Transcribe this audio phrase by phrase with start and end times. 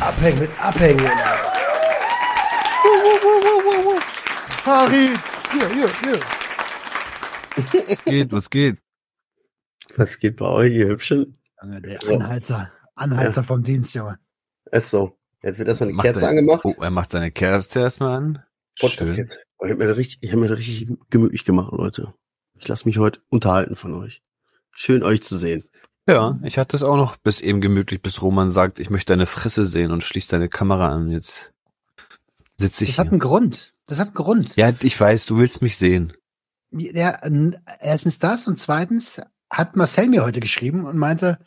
[0.00, 1.10] Abhängen mit Abhängen.
[4.64, 5.08] Harry,
[5.52, 6.20] hier, hier, hier.
[7.88, 8.78] Was geht, was geht?
[9.96, 11.36] Was geht bei euch, ihr Hübschen?
[11.62, 14.18] Der Anheizer, Anheizer vom Dienst, Junge.
[14.70, 15.18] Ist so.
[15.42, 16.64] Jetzt wird erstmal eine Macht Kerze er- angemacht.
[16.64, 18.42] Oh, er macht seine Kerze erstmal an.
[18.74, 19.26] Schön.
[19.26, 22.14] Ich habe mir, richtig, ich hab mir richtig gemütlich gemacht, Leute.
[22.58, 24.22] Ich lasse mich heute unterhalten von euch.
[24.72, 25.64] Schön, euch zu sehen.
[26.08, 29.26] Ja, ich hatte es auch noch bis eben gemütlich, bis Roman sagt, ich möchte deine
[29.26, 31.10] Fresse sehen und schließt deine Kamera an.
[31.10, 31.52] Jetzt
[32.56, 33.12] sitze ich Das hat hier.
[33.12, 33.74] einen Grund.
[33.86, 34.56] Das hat einen Grund.
[34.56, 36.12] Ja, ich weiß, du willst mich sehen.
[36.70, 37.18] Ja,
[37.80, 39.20] erstens das und zweitens
[39.50, 41.38] hat Marcel mir heute geschrieben und meinte,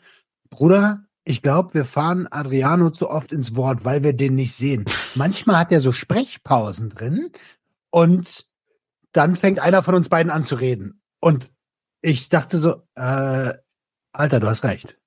[0.50, 4.84] Bruder, ich glaube, wir fahren Adriano zu oft ins Wort, weil wir den nicht sehen.
[5.14, 7.30] Manchmal hat er so Sprechpausen drin
[7.90, 8.46] und
[9.12, 11.01] dann fängt einer von uns beiden an zu reden.
[11.22, 11.50] Und
[12.00, 13.54] ich dachte so, äh,
[14.12, 14.98] Alter, du hast recht.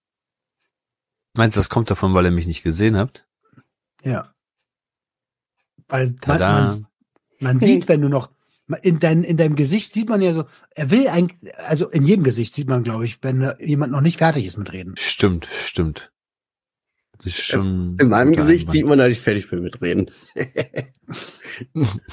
[1.35, 3.27] Meinst du, das kommt davon, weil ihr mich nicht gesehen habt?
[4.01, 4.33] Ja.
[5.89, 6.87] Weil man, man,
[7.39, 8.31] man sieht, wenn du noch
[8.81, 12.23] in, dein, in deinem Gesicht sieht man ja so, er will eigentlich, also in jedem
[12.23, 14.95] Gesicht sieht man, glaube ich, wenn jemand noch nicht fertig ist mit Reden.
[14.97, 16.13] Stimmt, stimmt.
[17.17, 17.97] Das ist schon.
[17.99, 18.73] In meinem Gesicht Mann.
[18.73, 20.11] sieht man, dass ich fertig bin mit Reden.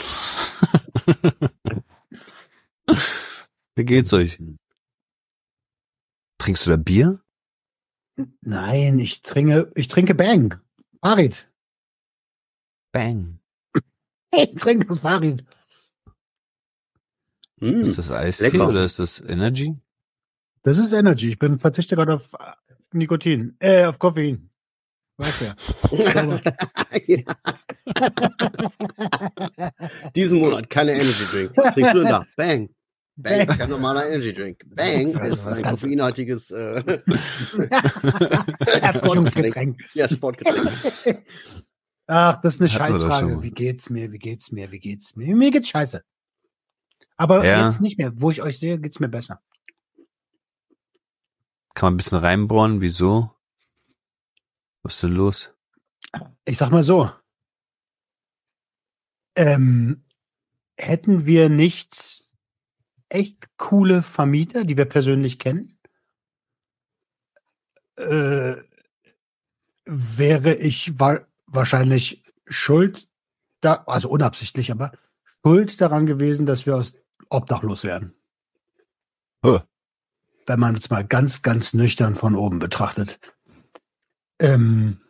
[3.75, 4.39] Wie geht's euch?
[6.39, 7.21] Trinkst du da Bier?
[8.41, 10.61] Nein, ich trinke, ich trinke Bang.
[11.01, 11.51] Farid.
[12.93, 13.39] Bang.
[14.35, 15.45] Ich trinke Farid.
[17.61, 17.83] Hm.
[17.83, 18.69] Ist das Eistee lecker.
[18.69, 19.77] oder ist das Energy?
[20.63, 21.29] Das ist Energy.
[21.29, 22.53] Ich bin verzichte gerade auf äh,
[22.93, 24.49] Nikotin, äh, auf Koffein.
[25.19, 25.55] Weißt du ja.
[30.17, 31.57] Diesen Monat keine Energy Drinks.
[31.75, 32.27] Trinkst du da?
[32.37, 32.71] Bang.
[33.17, 33.59] Bang ist Bang.
[33.59, 34.65] kein normaler Energy Drink.
[34.75, 36.83] Bang Das ist ein koffeinhaltiges äh,
[38.81, 39.83] Erfrischungsgetränk.
[39.95, 41.25] Ja, Sportgetränk.
[42.07, 43.43] Ach, das ist eine Hatten Scheißfrage.
[43.43, 44.13] Wie geht's mir?
[44.13, 44.71] Wie geht's mir?
[44.73, 45.37] Wie geht's mir?
[45.37, 46.03] Mir geht's scheiße.
[47.17, 47.67] Aber Ja.
[47.69, 48.13] jetzt nicht mehr.
[48.17, 49.41] Wo ich euch sehe, geht's mir besser.
[51.75, 52.81] Kann man ein bisschen reinbohren?
[52.81, 53.31] Wieso?
[54.83, 55.55] Was ist denn los?
[56.45, 57.11] Ich sag mal so.
[59.37, 60.05] Ähm,
[60.77, 62.22] hätten wir nicht
[63.13, 65.79] echt coole Vermieter, die wir persönlich kennen,
[67.97, 68.55] äh,
[69.85, 73.09] wäre ich wa wahrscheinlich schuld,
[73.61, 74.93] da, also unabsichtlich, aber
[75.43, 76.95] schuld daran gewesen, dass wir aus
[77.29, 78.15] obdachlos werden.
[79.45, 79.61] Huh.
[80.47, 83.21] Wenn man es mal ganz, ganz nüchtern von oben betrachtet.
[84.39, 85.01] Ähm,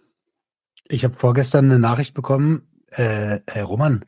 [0.88, 4.04] ich habe vorgestern eine Nachricht bekommen, äh, Herr Roman,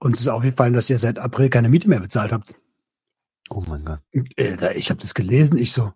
[0.00, 2.54] uns ist aufgefallen, dass ihr seit April keine Miete mehr bezahlt habt.
[3.54, 4.00] Oh mein Gott.
[4.36, 5.92] Äh, ich habe das gelesen, ich so,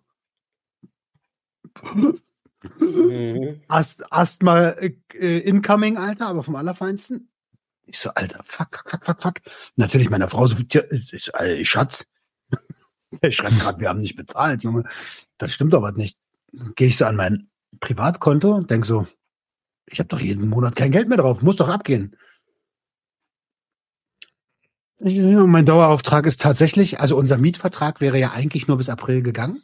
[2.79, 3.61] Mhm.
[3.67, 7.29] Ast, Asthma äh, äh, incoming, Alter, aber vom Allerfeinsten.
[7.85, 9.41] Ich so, Alter, fuck, fuck, fuck, fuck, fuck.
[9.75, 12.07] Natürlich meiner Frau so, ich so, äh, Schatz,
[13.21, 14.83] der schreibt gerade, wir haben nicht bezahlt, Junge.
[15.37, 16.17] Das stimmt doch was nicht.
[16.75, 19.07] Gehe ich so an mein Privatkonto und denk so,
[19.85, 22.17] ich habe doch jeden Monat kein Geld mehr drauf, muss doch abgehen.
[24.99, 29.61] Mein Dauerauftrag ist tatsächlich, also unser Mietvertrag wäre ja eigentlich nur bis April gegangen.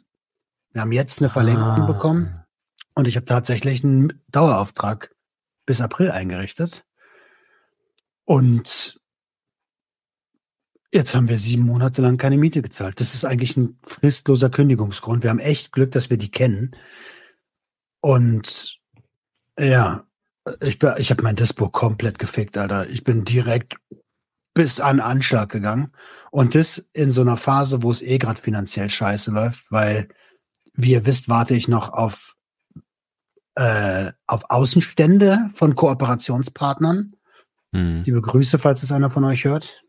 [0.72, 1.86] Wir haben jetzt eine Verlängerung Ah.
[1.86, 2.40] bekommen.
[2.94, 5.12] Und ich habe tatsächlich einen Dauerauftrag
[5.66, 6.84] bis April eingerichtet.
[8.24, 9.00] Und
[10.92, 13.00] jetzt haben wir sieben Monate lang keine Miete gezahlt.
[13.00, 15.24] Das ist eigentlich ein fristloser Kündigungsgrund.
[15.24, 16.70] Wir haben echt Glück, dass wir die kennen.
[18.00, 18.78] Und
[19.58, 20.04] ja,
[20.60, 22.88] ich, ich habe mein Dispo komplett gefickt, Alter.
[22.88, 23.76] Ich bin direkt
[24.54, 25.92] bis an Anschlag gegangen.
[26.30, 30.08] Und das in so einer Phase, wo es eh gerade finanziell scheiße läuft, weil,
[30.72, 32.34] wie ihr wisst, warte ich noch auf
[33.56, 37.14] äh, auf Außenstände von Kooperationspartnern.
[37.72, 38.02] Hm.
[38.04, 39.84] Liebe Grüße, falls es einer von euch hört.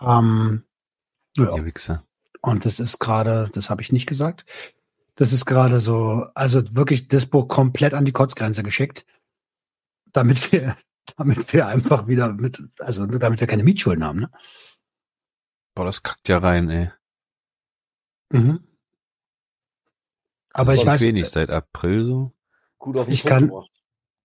[0.00, 0.64] Ähm,
[1.36, 1.54] ja.
[1.56, 2.04] Ihr Wichser.
[2.42, 4.44] Und das ist gerade, das habe ich nicht gesagt.
[5.16, 9.06] Das ist gerade so, also wirklich Dispo komplett an die Kotzgrenze geschickt,
[10.12, 10.76] damit wir,
[11.16, 14.20] damit wir einfach wieder mit, also damit wir keine Mietschulden haben.
[14.20, 14.30] Ne?
[15.74, 16.90] Boah, das kackt ja rein, ey.
[18.30, 18.60] Mhm.
[20.52, 22.32] Aber das ich ist weiß, wenig seit April so.
[22.78, 23.70] Gut auf Ich Punkt kann- gebracht.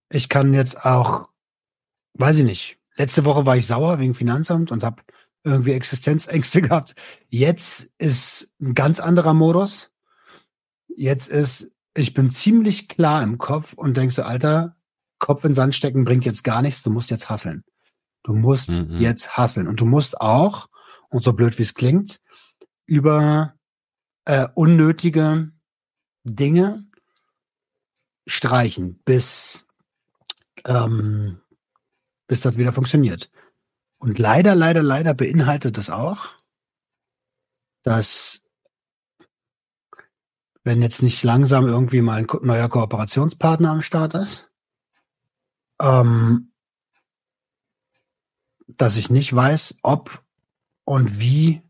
[0.09, 1.29] ich kann jetzt auch,
[2.13, 2.79] weiß ich nicht.
[2.95, 5.01] Letzte Woche war ich sauer wegen Finanzamt und habe
[5.43, 6.95] irgendwie Existenzängste gehabt.
[7.29, 9.91] Jetzt ist ein ganz anderer Modus.
[10.87, 14.77] Jetzt ist, ich bin ziemlich klar im Kopf und denkst so, Alter,
[15.21, 16.83] Kopf in den Sand stecken bringt jetzt gar nichts.
[16.83, 17.63] Du musst jetzt hasseln.
[18.23, 18.97] Du musst Mhm.
[18.97, 19.67] jetzt hasseln.
[19.67, 20.67] Und du musst auch,
[21.09, 22.19] und so blöd wie es klingt,
[22.87, 23.53] über
[24.25, 25.51] äh, unnötige
[26.23, 26.85] Dinge
[28.27, 29.65] streichen, bis,
[30.65, 31.41] ähm,
[32.27, 33.31] bis das wieder funktioniert.
[33.97, 36.27] Und leider, leider, leider beinhaltet das auch,
[37.83, 38.41] dass
[40.63, 44.50] wenn jetzt nicht langsam irgendwie mal ein neuer Kooperationspartner am Start ist,
[45.81, 46.51] ähm,
[48.67, 50.23] dass ich nicht weiß, ob
[50.85, 51.61] und wie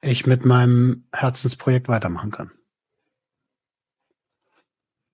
[0.00, 2.50] ich mit meinem Herzensprojekt weitermachen kann.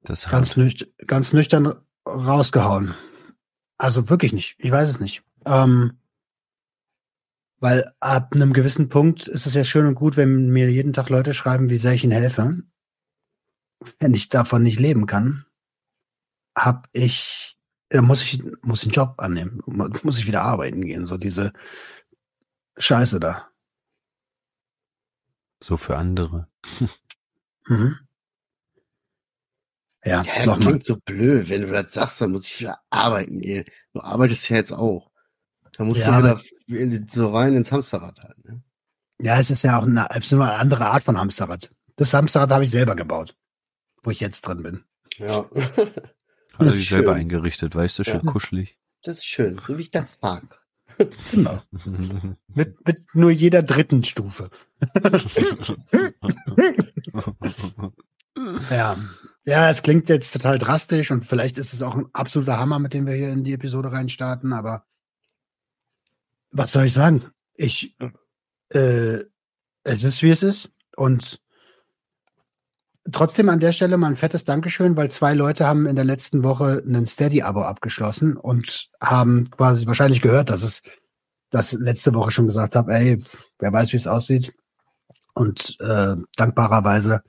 [0.03, 1.75] Das ganz, nüch ganz nüchtern
[2.07, 2.95] rausgehauen.
[3.79, 4.57] Also wirklich nicht.
[4.59, 5.23] Ich weiß es nicht.
[5.47, 5.99] Ähm,
[7.59, 11.09] weil ab einem gewissen Punkt ist es ja schön und gut, wenn mir jeden Tag
[11.09, 12.63] Leute schreiben, wie sehr ich ihnen helfe.
[13.99, 15.47] Wenn ich davon nicht leben kann,
[16.55, 17.54] hab ich,
[17.95, 21.53] äh, muss ich, muss ich einen Job annehmen, muss ich wieder arbeiten gehen, so diese
[22.77, 23.49] Scheiße da.
[25.63, 26.49] So für andere.
[27.69, 27.99] mhm.
[30.05, 33.41] Ja, ja das klingt so blöd, wenn du das sagst, dann muss ich wieder arbeiten
[33.41, 33.65] gehen.
[33.93, 35.11] Du arbeitest ja jetzt auch.
[35.73, 38.45] Da musst ja, du wieder so rein ins Hamsterrad halt.
[38.45, 38.63] Ne?
[39.21, 41.71] Ja, es ist ja auch eine, es ist eine andere Art von Hamsterrad.
[41.97, 43.37] Das Hamsterrad habe ich selber gebaut,
[44.03, 44.85] wo ich jetzt drin bin.
[45.17, 45.49] Ja.
[46.59, 48.33] Hat er sich selber eingerichtet, weißt du, schön ja.
[48.33, 48.79] kuschelig.
[49.03, 50.61] Das ist schön, so wie ich das mag.
[51.33, 51.61] Genau.
[52.55, 54.51] mit, mit nur jeder dritten Stufe.
[58.71, 58.97] ja.
[59.47, 62.95] Ja, es klingt jetzt total drastisch und vielleicht ist es auch ein absoluter Hammer, mit
[62.95, 64.87] dem wir hier in die Episode reinstarten, aber
[66.51, 67.25] was soll ich sagen?
[67.55, 67.95] Ich,
[68.71, 69.19] äh,
[69.83, 71.41] es ist wie es ist und
[73.13, 76.43] trotzdem an der Stelle mal ein fettes Dankeschön, weil zwei Leute haben in der letzten
[76.43, 80.83] Woche einen Steady-Abo abgeschlossen und haben quasi wahrscheinlich gehört, dass es
[81.51, 83.23] das letzte Woche schon gesagt habe, ey,
[83.59, 84.53] wer weiß, wie es aussieht.
[85.35, 87.23] Und äh, dankbarerweise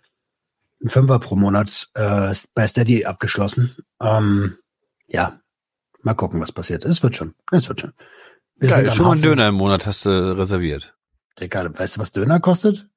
[0.84, 3.76] ein Fünfer pro Monat äh, bei Steady abgeschlossen.
[4.02, 4.58] Ähm,
[5.08, 5.40] ja,
[6.02, 6.86] mal gucken, was passiert.
[6.86, 7.34] Es wird schon.
[7.52, 7.94] Es wird schon.
[8.58, 10.96] Wir Geil, schon mal einen Döner im Monat hast du reserviert.
[11.38, 12.88] Egal, weißt du, was Döner kostet?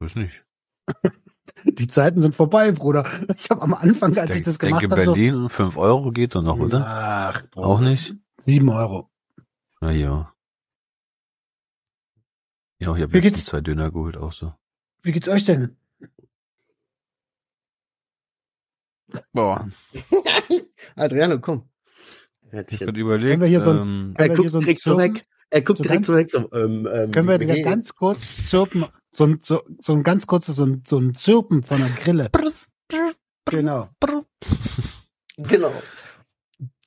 [0.00, 0.44] Weiß nicht.
[1.78, 3.04] Die Zeiten sind vorbei, Bruder.
[3.36, 4.84] Ich habe am Anfang, als Denk, ich das gemacht habe.
[4.84, 6.84] Ich denke, Berlin so, 5 Euro geht doch noch, oder?
[6.86, 7.66] Ach, Bruder.
[7.66, 8.14] Auch nicht?
[8.38, 9.10] 7 Euro.
[9.80, 10.32] Na ja.
[12.78, 14.52] Ja, ich habe jetzt zwei Döner geholt, auch so.
[15.02, 15.76] Wie geht's euch denn?
[19.32, 19.68] Boah.
[20.96, 21.68] Adriano, komm.
[22.68, 23.40] Ich könnte überlegen.
[23.40, 25.22] wir hier so ein, er guckt so direkt so weg.
[25.50, 26.30] Er guckt so direkt so weg.
[26.30, 28.86] So, ähm, ähm, können wir ganz kurz zirpen,
[29.16, 32.28] so ein, so, so ein ganz kurzes, so ein, so ein Zirpen von der Grille.
[33.50, 33.88] genau.
[35.38, 35.72] genau.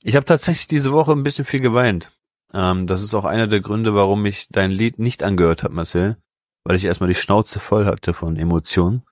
[0.02, 2.12] Ich habe tatsächlich diese Woche ein bisschen viel geweint.
[2.54, 6.18] Ähm, das ist auch einer der Gründe, warum ich dein Lied nicht angehört habe, Marcel.
[6.64, 9.04] Weil ich erstmal die Schnauze voll hatte von Emotionen.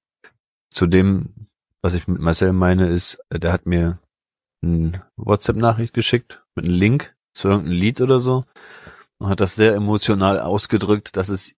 [0.71, 1.47] Zudem,
[1.81, 3.99] was ich mit Marcel meine, ist, der hat mir
[4.61, 8.45] eine WhatsApp-Nachricht geschickt mit einem Link zu irgendeinem Lied oder so
[9.19, 11.55] und hat das sehr emotional ausgedrückt, dass es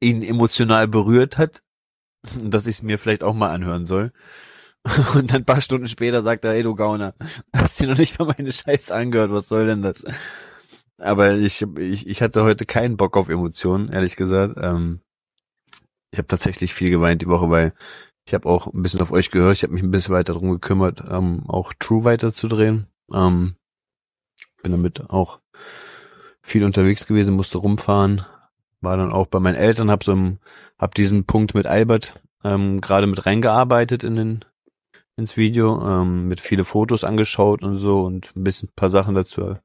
[0.00, 1.62] ihn emotional berührt hat
[2.42, 4.12] dass ich es mir vielleicht auch mal anhören soll.
[5.14, 7.14] Und dann ein paar Stunden später sagt er, ey du Gauner,
[7.54, 10.04] hast dir noch nicht mal meine Scheiße angehört, was soll denn das?
[10.98, 14.56] Aber ich, ich, ich hatte heute keinen Bock auf Emotionen, ehrlich gesagt.
[14.60, 15.00] Ähm,
[16.10, 17.72] ich habe tatsächlich viel geweint die Woche, weil
[18.26, 20.50] ich habe auch ein bisschen auf euch gehört, ich habe mich ein bisschen weiter drum
[20.50, 22.86] gekümmert, ähm, auch True weiterzudrehen.
[23.12, 23.56] Ähm,
[24.62, 25.40] bin damit auch
[26.42, 28.26] viel unterwegs gewesen, musste rumfahren,
[28.80, 30.38] war dann auch bei meinen Eltern, hab so im,
[30.78, 34.44] hab diesen Punkt mit Albert ähm, gerade mit reingearbeitet in den
[35.16, 39.14] ins Video, ähm, mit viele Fotos angeschaut und so und ein bisschen ein paar Sachen
[39.14, 39.56] dazu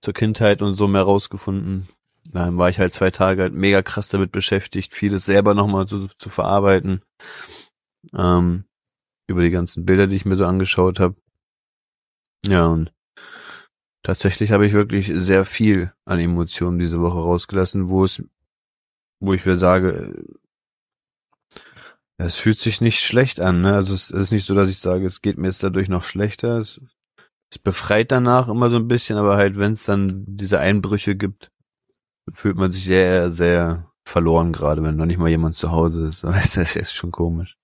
[0.00, 1.88] zur Kindheit und so mehr rausgefunden.
[2.30, 6.08] Dann war ich halt zwei Tage halt mega krass damit beschäftigt, vieles selber nochmal zu,
[6.18, 7.02] zu verarbeiten
[8.14, 8.64] ähm,
[9.26, 11.16] über die ganzen Bilder, die ich mir so angeschaut habe.
[12.46, 12.92] Ja, und
[14.02, 18.22] tatsächlich habe ich wirklich sehr viel an Emotionen diese Woche rausgelassen, wo es,
[19.26, 20.24] wo ich mir sage,
[22.16, 23.74] es fühlt sich nicht schlecht an, ne?
[23.74, 26.58] Also es ist nicht so, dass ich sage, es geht mir jetzt dadurch noch schlechter.
[26.58, 26.80] Es,
[27.50, 31.50] es befreit danach immer so ein bisschen, aber halt, wenn es dann diese Einbrüche gibt,
[32.32, 36.24] fühlt man sich sehr, sehr verloren gerade, wenn noch nicht mal jemand zu Hause ist.
[36.24, 37.56] Das ist jetzt schon komisch.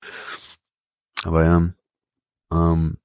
[1.24, 1.72] Aber ja.
[2.52, 2.98] Ähm,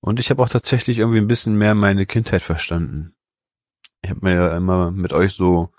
[0.00, 3.14] und ich habe auch tatsächlich irgendwie ein bisschen mehr meine Kindheit verstanden.
[4.02, 5.72] Ich habe mir ja immer mit euch so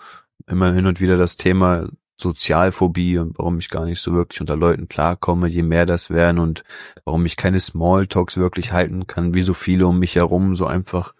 [0.46, 4.56] immer hin und wieder das Thema Sozialphobie und warum ich gar nicht so wirklich unter
[4.56, 6.62] Leuten klarkomme, je mehr das werden und
[7.04, 11.14] warum ich keine Smalltalks wirklich halten kann, wie so viele um mich herum so einfach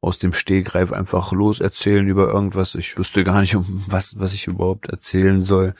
[0.00, 2.74] aus dem Stegreif einfach los erzählen über irgendwas.
[2.74, 5.74] Ich wüsste gar nicht, um was, was ich überhaupt erzählen soll.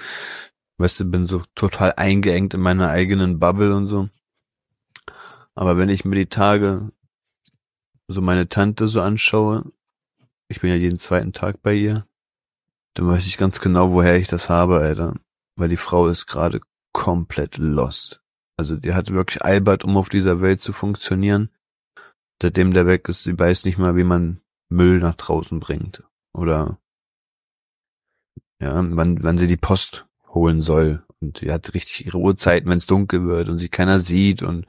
[0.79, 4.09] Weißt du, bin so total eingeengt in meiner eigenen Bubble und so.
[5.55, 6.91] Aber wenn ich mir die Tage
[8.07, 9.65] so meine Tante so anschaue,
[10.49, 12.07] ich bin ja jeden zweiten Tag bei ihr,
[12.95, 15.15] dann weiß ich ganz genau, woher ich das habe, Alter.
[15.57, 16.61] Weil die Frau ist gerade
[16.93, 18.23] komplett lost.
[18.57, 21.51] Also die hat wirklich Albert, um auf dieser Welt zu funktionieren.
[22.41, 26.05] Seitdem der weg ist, sie weiß nicht mal, wie man Müll nach draußen bringt.
[26.33, 26.79] Oder
[28.61, 31.05] ja, wann, wann sie die Post holen soll.
[31.21, 34.67] Und sie hat richtig ihre Uhrzeiten, wenn es dunkel wird und sie keiner sieht und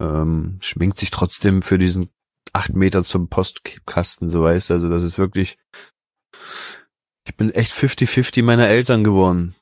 [0.00, 2.10] ähm, schminkt sich trotzdem für diesen
[2.52, 4.70] acht Meter zum Postkasten, so weißt.
[4.72, 5.58] Also das ist wirklich
[7.24, 9.54] ich bin echt 50-50 meiner Eltern geworden.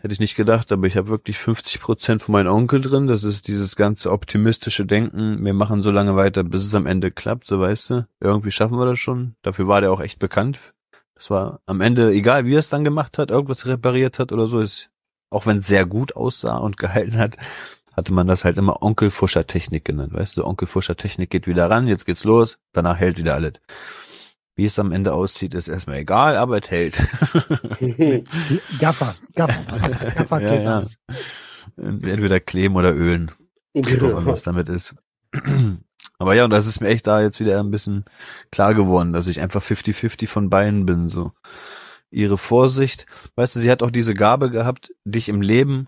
[0.00, 3.08] Hätte ich nicht gedacht, aber ich habe wirklich 50 Prozent von meinem Onkel drin.
[3.08, 5.44] Das ist dieses ganze optimistische Denken.
[5.44, 8.06] Wir machen so lange weiter, bis es am Ende klappt, so weißt du.
[8.20, 9.34] Irgendwie schaffen wir das schon.
[9.42, 10.58] Dafür war der auch echt bekannt.
[11.16, 14.46] Das war am Ende, egal wie er es dann gemacht hat, irgendwas repariert hat oder
[14.46, 14.90] so, ist,
[15.30, 17.36] auch wenn es sehr gut aussah und gehalten hat,
[17.92, 20.44] hatte man das halt immer Onkel Fuscher Technik genannt, weißt du.
[20.44, 23.54] Onkel Fuscher Technik geht wieder ran, jetzt geht's los, danach hält wieder alles.
[24.58, 26.96] Wie es am Ende aussieht, ist erstmal egal, aber es hält.
[28.80, 29.64] Gaffer, Gaffer,
[30.16, 30.76] Gaffer ja, ja.
[30.78, 30.98] Alles.
[31.76, 33.30] Entweder kleben oder ölen.
[33.72, 34.26] Genau.
[34.26, 34.96] was damit ist.
[36.18, 38.04] Aber ja, und das ist mir echt da jetzt wieder ein bisschen
[38.50, 41.30] klar geworden, dass ich einfach 50-50 von beiden bin, so.
[42.10, 45.86] Ihre Vorsicht, weißt du, sie hat auch diese Gabe gehabt, dich im Leben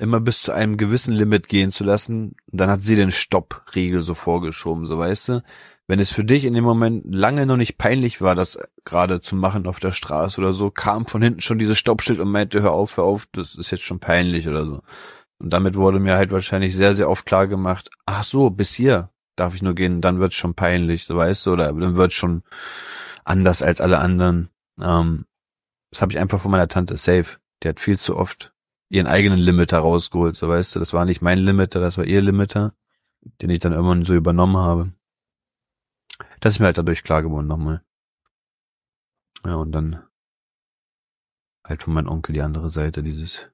[0.00, 2.34] immer bis zu einem gewissen Limit gehen zu lassen.
[2.48, 5.42] Dann hat sie den Stoppriegel so vorgeschoben, so weißt du
[5.90, 9.34] wenn es für dich in dem Moment lange noch nicht peinlich war, das gerade zu
[9.34, 12.70] machen auf der Straße oder so, kam von hinten schon dieses Stoppschild und meinte, hör
[12.70, 14.82] auf, hör auf, das ist jetzt schon peinlich oder so.
[15.40, 19.10] Und damit wurde mir halt wahrscheinlich sehr, sehr oft klar gemacht, ach so, bis hier
[19.34, 22.44] darf ich nur gehen, dann wird's schon peinlich, so weißt du, oder dann wird's schon
[23.24, 24.48] anders als alle anderen.
[24.80, 25.24] Ähm,
[25.90, 27.38] das habe ich einfach von meiner Tante safe.
[27.64, 28.52] Die hat viel zu oft
[28.90, 32.20] ihren eigenen Limiter rausgeholt, so weißt du, das war nicht mein Limiter, das war ihr
[32.20, 32.74] Limiter,
[33.40, 34.92] den ich dann irgendwann so übernommen habe.
[36.40, 37.84] Das ist mir halt dadurch klar geworden nochmal.
[39.44, 40.06] Ja, und dann
[41.64, 43.48] halt von meinem Onkel die andere Seite, dieses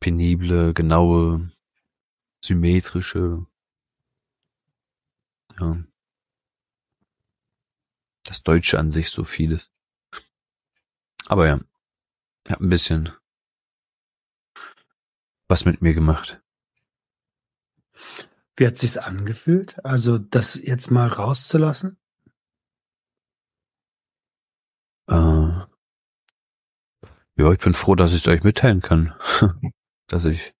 [0.00, 1.50] penible, genaue,
[2.44, 3.46] symmetrische,
[5.60, 5.84] ja.
[8.24, 9.70] Das Deutsche an sich so vieles.
[11.26, 11.60] Aber ja,
[12.44, 13.12] ich hab ein bisschen
[15.50, 16.40] was mit mir gemacht.
[18.56, 19.84] Wie hat sich's angefühlt?
[19.84, 21.98] Also das jetzt mal rauszulassen?
[25.08, 25.14] Äh,
[27.36, 29.14] ja, ich bin froh, dass ich es euch mitteilen kann,
[30.06, 30.54] dass ich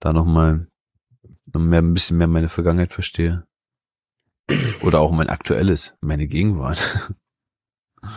[0.00, 0.66] da noch mal
[1.52, 3.46] noch mehr, ein bisschen mehr meine Vergangenheit verstehe
[4.82, 7.14] oder auch mein aktuelles, meine Gegenwart.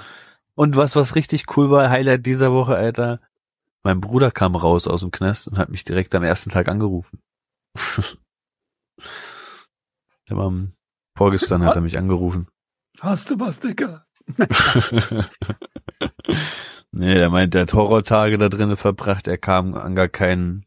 [0.55, 3.19] Und was was richtig cool war, Highlight dieser Woche, Alter,
[3.85, 7.21] mein Bruder kam raus aus dem Knast und hat mich direkt am ersten Tag angerufen.
[10.27, 10.51] Der war
[11.15, 12.47] vorgestern hat er mich angerufen.
[12.99, 14.07] Hast du was, Dicker?
[16.91, 19.27] nee, er meint, der hat Horrortage da drinnen verbracht.
[19.27, 20.65] Er kam an gar kein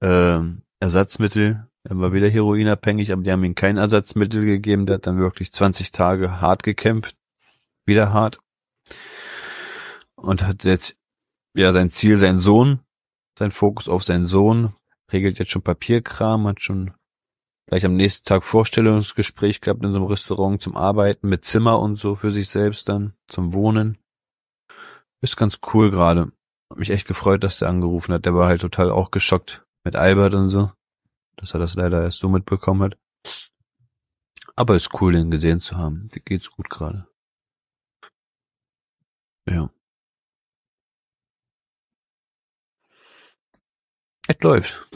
[0.00, 0.40] äh,
[0.80, 1.66] Ersatzmittel.
[1.84, 4.84] Er war wieder heroinabhängig, aber die haben ihm kein Ersatzmittel gegeben.
[4.84, 7.16] Der hat dann wirklich 20 Tage hart gekämpft.
[7.86, 8.40] Wieder hart.
[10.16, 10.99] Und hat jetzt
[11.54, 12.80] ja sein Ziel, sein Sohn,
[13.38, 14.74] sein Fokus auf seinen Sohn,
[15.12, 16.92] regelt jetzt schon Papierkram, hat schon
[17.66, 21.96] gleich am nächsten Tag Vorstellungsgespräch gehabt in so einem Restaurant zum Arbeiten mit Zimmer und
[21.96, 23.98] so für sich selbst dann, zum Wohnen.
[25.20, 26.32] Ist ganz cool gerade.
[26.70, 28.24] Hat mich echt gefreut, dass der angerufen hat.
[28.24, 30.72] Der war halt total auch geschockt mit Albert und so,
[31.36, 32.98] dass er das leider erst so mitbekommen hat.
[34.56, 36.08] Aber ist cool, den gesehen zu haben.
[36.24, 37.06] Geht's gut gerade.
[39.48, 39.70] Ja.
[44.42, 44.88] Läuft.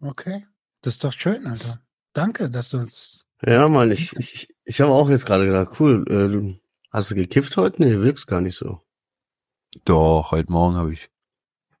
[0.00, 0.46] Okay.
[0.82, 1.80] Das ist doch schön, Alter.
[2.12, 3.24] Danke, dass du uns.
[3.44, 7.56] Ja, Mann, ich, ich, ich habe auch jetzt gerade gedacht, cool, äh, hast du gekifft
[7.56, 7.82] heute?
[7.82, 8.80] Nee, wirkst gar nicht so.
[9.84, 11.10] Doch, heute Morgen habe ich.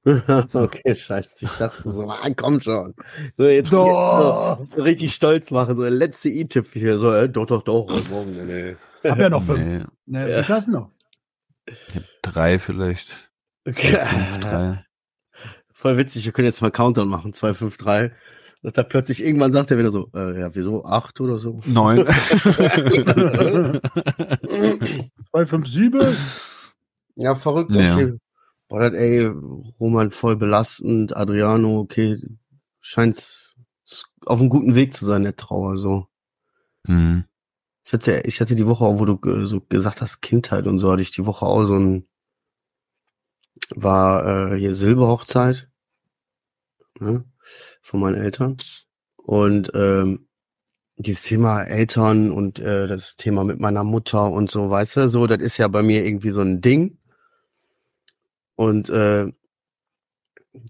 [0.54, 1.46] okay, scheiße.
[1.46, 2.94] Ich dachte so, man, komm schon.
[3.36, 4.60] So, jetzt, doch.
[4.60, 5.76] jetzt so, richtig stolz machen.
[5.76, 6.98] So, der letzte E-Tipp hier.
[6.98, 8.46] So, äh, doch, doch, doch, heute Morgen.
[8.46, 8.76] Nee.
[9.02, 9.58] Hab ja noch fünf.
[9.58, 9.82] Nee.
[10.06, 10.40] Nee, ja.
[10.40, 10.90] Wie viel noch?
[11.66, 13.30] Ich hab drei vielleicht.
[13.66, 13.92] Okay.
[13.92, 14.84] Zwei, fünf, drei.
[15.72, 17.34] Voll witzig, wir können jetzt mal Countdown machen.
[17.34, 18.12] 2, 5, 3.
[18.62, 20.84] Dass da plötzlich irgendwann sagt er wieder so, äh, ja, wieso?
[20.86, 21.60] Acht oder so?
[21.66, 22.06] Neun.
[25.30, 26.16] Zwei, fünf, sieben.
[27.14, 27.94] Ja, verrückt, Ja.
[27.94, 28.14] okay.
[28.68, 29.26] Boah, das, ey,
[29.78, 32.18] Roman voll belastend, Adriano, okay,
[32.80, 33.54] scheint's
[34.24, 36.06] auf einem guten Weg zu sein, der Trauer, so.
[36.86, 37.24] Hm.
[37.86, 40.90] Ich hatte, ich hatte die Woche auch, wo du so gesagt hast, Kindheit und so,
[40.90, 42.08] hatte ich die Woche auch so ein,
[43.76, 45.70] war äh, hier Silberhochzeit,
[46.98, 47.24] ne,
[47.82, 48.56] von meinen Eltern.
[49.22, 50.26] Und ähm,
[50.96, 55.28] dieses Thema Eltern und äh, das Thema mit meiner Mutter und so, weißt du, so,
[55.28, 56.98] das ist ja bei mir irgendwie so ein Ding.
[58.56, 59.32] Und äh,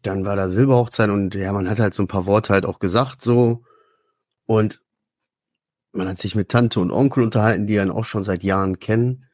[0.02, 2.78] dann war da Silberhochzeit und ja, man hat halt so ein paar Worte halt auch
[2.78, 3.64] gesagt, so.
[4.44, 4.82] Und
[5.96, 9.24] man hat sich mit Tante und Onkel unterhalten, die einen auch schon seit Jahren kennen.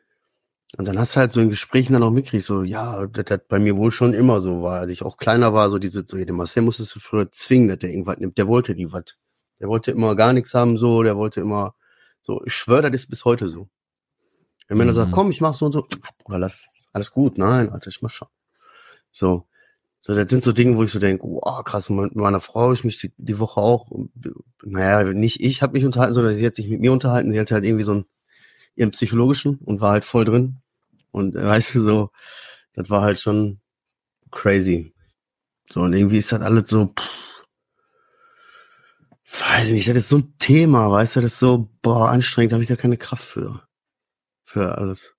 [0.79, 3.41] Und dann hast du halt so in Gesprächen dann auch mitgekriegt, so, ja, das, das
[3.49, 4.81] bei mir wohl schon immer so war.
[4.81, 7.69] Als ich auch kleiner war, so diese, so, ja, den Marcel musstest du früher zwingen,
[7.69, 8.39] dass der irgendwas nimmt.
[8.39, 9.17] Der wollte nie was.
[9.61, 11.75] Der wollte immer gar nichts haben, so, der wollte immer,
[12.23, 13.69] so, ich schwöre, das ist bis heute so.
[14.69, 14.97] Wenn Männer Mhm.
[14.97, 15.87] sagt, komm, ich mach so und so,
[16.25, 18.29] Bruder, lass, alles gut, nein, Alter, ich mach schon.
[19.13, 19.47] So.
[20.05, 22.73] So, das sind so Dinge, wo ich so denke, oh, krass, mit meiner Frau hab
[22.73, 23.89] ich mich die, die Woche auch,
[24.65, 27.33] naja, nicht ich habe mich unterhalten, sondern sie hat sich mit mir unterhalten.
[27.33, 28.05] Sie hatte halt irgendwie so einen,
[28.75, 30.61] ihren psychologischen und war halt voll drin.
[31.13, 32.11] Und äh, weißt du, so,
[32.73, 33.61] das war halt schon
[34.33, 34.93] crazy.
[35.71, 37.45] So, und irgendwie ist das alles so, pff,
[39.41, 42.51] weiß ich nicht, das ist so ein Thema, weißt du, das ist so, boah, anstrengend,
[42.51, 43.63] da habe ich gar keine Kraft für.
[44.43, 45.15] Für alles.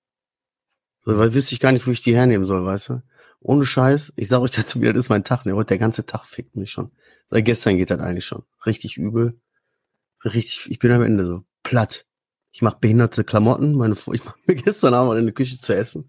[1.06, 3.02] So, weil wüsste ich gar nicht, wo ich die hernehmen soll, weißt du?
[3.44, 5.54] Ohne Scheiß, ich sag euch dazu wieder, das ist mein Tag, ne?
[5.54, 6.90] Heute der ganze Tag fickt mich schon.
[7.30, 8.42] Seit gestern geht das eigentlich schon.
[8.66, 9.38] Richtig übel.
[10.24, 11.44] Richtig, ich bin am Ende so.
[11.62, 12.06] Platt.
[12.52, 13.74] Ich mache behinderte Klamotten.
[13.74, 16.04] Meine Frau, ich mache mir gestern Abend in der Küche zu essen.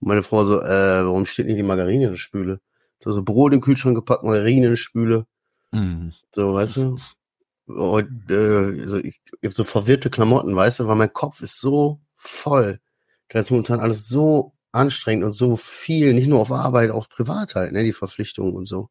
[0.00, 2.60] Und meine Frau so, äh, warum steht nicht die Margarine in der Spüle?
[3.02, 5.26] So, so Brot in den Kühlschrank gepackt, Margarine in die Spüle.
[5.72, 6.12] Hm.
[6.32, 6.96] So, weißt du?
[7.66, 11.58] Und, äh, so, ich, ich hab so verwirrte Klamotten, weißt du, weil mein Kopf ist
[11.60, 12.78] so voll.
[13.30, 17.54] Das ist momentan alles so anstrengend und so viel, nicht nur auf Arbeit, auch privat
[17.54, 18.88] halt, ne, die Verpflichtungen und so.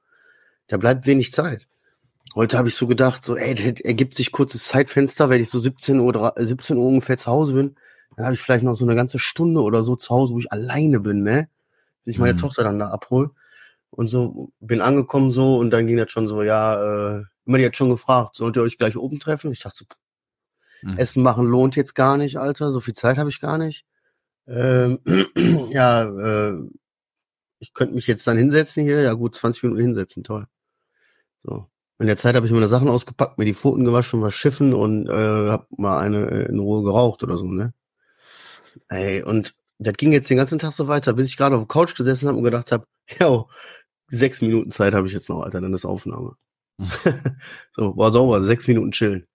[0.67, 1.67] Da bleibt wenig Zeit.
[2.35, 5.60] Heute habe ich so gedacht, so, ey, das ergibt sich kurzes Zeitfenster, wenn ich so
[5.60, 7.75] 17 Uhr, dra- äh, 17 Uhr ungefähr zu Hause bin,
[8.15, 10.51] dann habe ich vielleicht noch so eine ganze Stunde oder so zu Hause, wo ich
[10.51, 11.49] alleine bin, ne?
[12.05, 12.38] Bis ich meine Mhm.
[12.38, 13.31] Tochter dann da abhol.
[13.91, 17.65] Und so bin angekommen so und dann ging das schon so, ja, äh, immer die
[17.65, 19.51] hat schon gefragt, sollt ihr euch gleich oben treffen?
[19.51, 19.86] Ich dachte so,
[20.81, 20.97] Mhm.
[20.97, 23.86] Essen machen lohnt jetzt gar nicht, Alter, so viel Zeit habe ich gar nicht.
[24.47, 24.99] Ähm,
[25.71, 26.62] ja, äh,
[27.60, 30.47] ich könnte mich jetzt dann hinsetzen hier, ja gut, 20 Minuten hinsetzen, toll.
[31.39, 31.67] So.
[31.99, 35.08] In der Zeit habe ich meine Sachen ausgepackt, mir die Pfoten gewaschen, was schiffen und
[35.08, 37.73] äh, hab mal eine äh, in Ruhe geraucht oder so, ne?
[38.89, 41.67] Ey, und das ging jetzt den ganzen Tag so weiter, bis ich gerade auf der
[41.67, 42.86] Couch gesessen habe und gedacht habe,
[43.19, 43.45] ja,
[44.08, 46.36] sechs Minuten Zeit habe ich jetzt noch, Alter, dann ist Aufnahme.
[47.73, 49.27] so, war sauber, sechs Minuten chillen.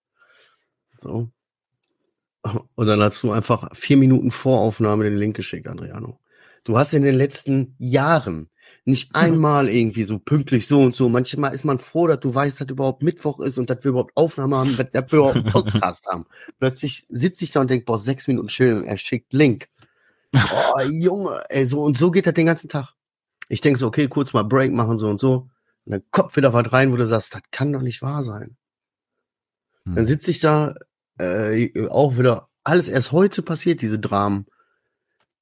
[0.99, 1.31] So.
[2.75, 6.21] Und dann hast du einfach vier Minuten vor Aufnahme den Link geschickt, Adriano.
[6.65, 8.51] Du hast in den letzten Jahren
[8.85, 11.09] nicht einmal irgendwie so pünktlich so und so.
[11.11, 14.17] Manchmal ist man froh, dass du weißt, dass überhaupt Mittwoch ist und dass wir überhaupt
[14.17, 16.25] Aufnahme haben, dass wir überhaupt einen Podcast haben.
[16.59, 18.85] Plötzlich sitze ich da und denke, boah, sechs Minuten chillen.
[18.85, 19.69] Er schickt Link.
[20.35, 22.95] Oh, Junge, ey, so und so geht das den ganzen Tag.
[23.49, 25.51] Ich denke so, okay, kurz mal Break machen, so und so.
[25.85, 28.57] Und dann kommt wieder was rein, wo du sagst, das kann doch nicht wahr sein.
[29.85, 29.97] Hm.
[29.97, 30.75] Dann sitze ich da,
[31.19, 34.47] äh, auch wieder, alles erst heute passiert, diese Dramen.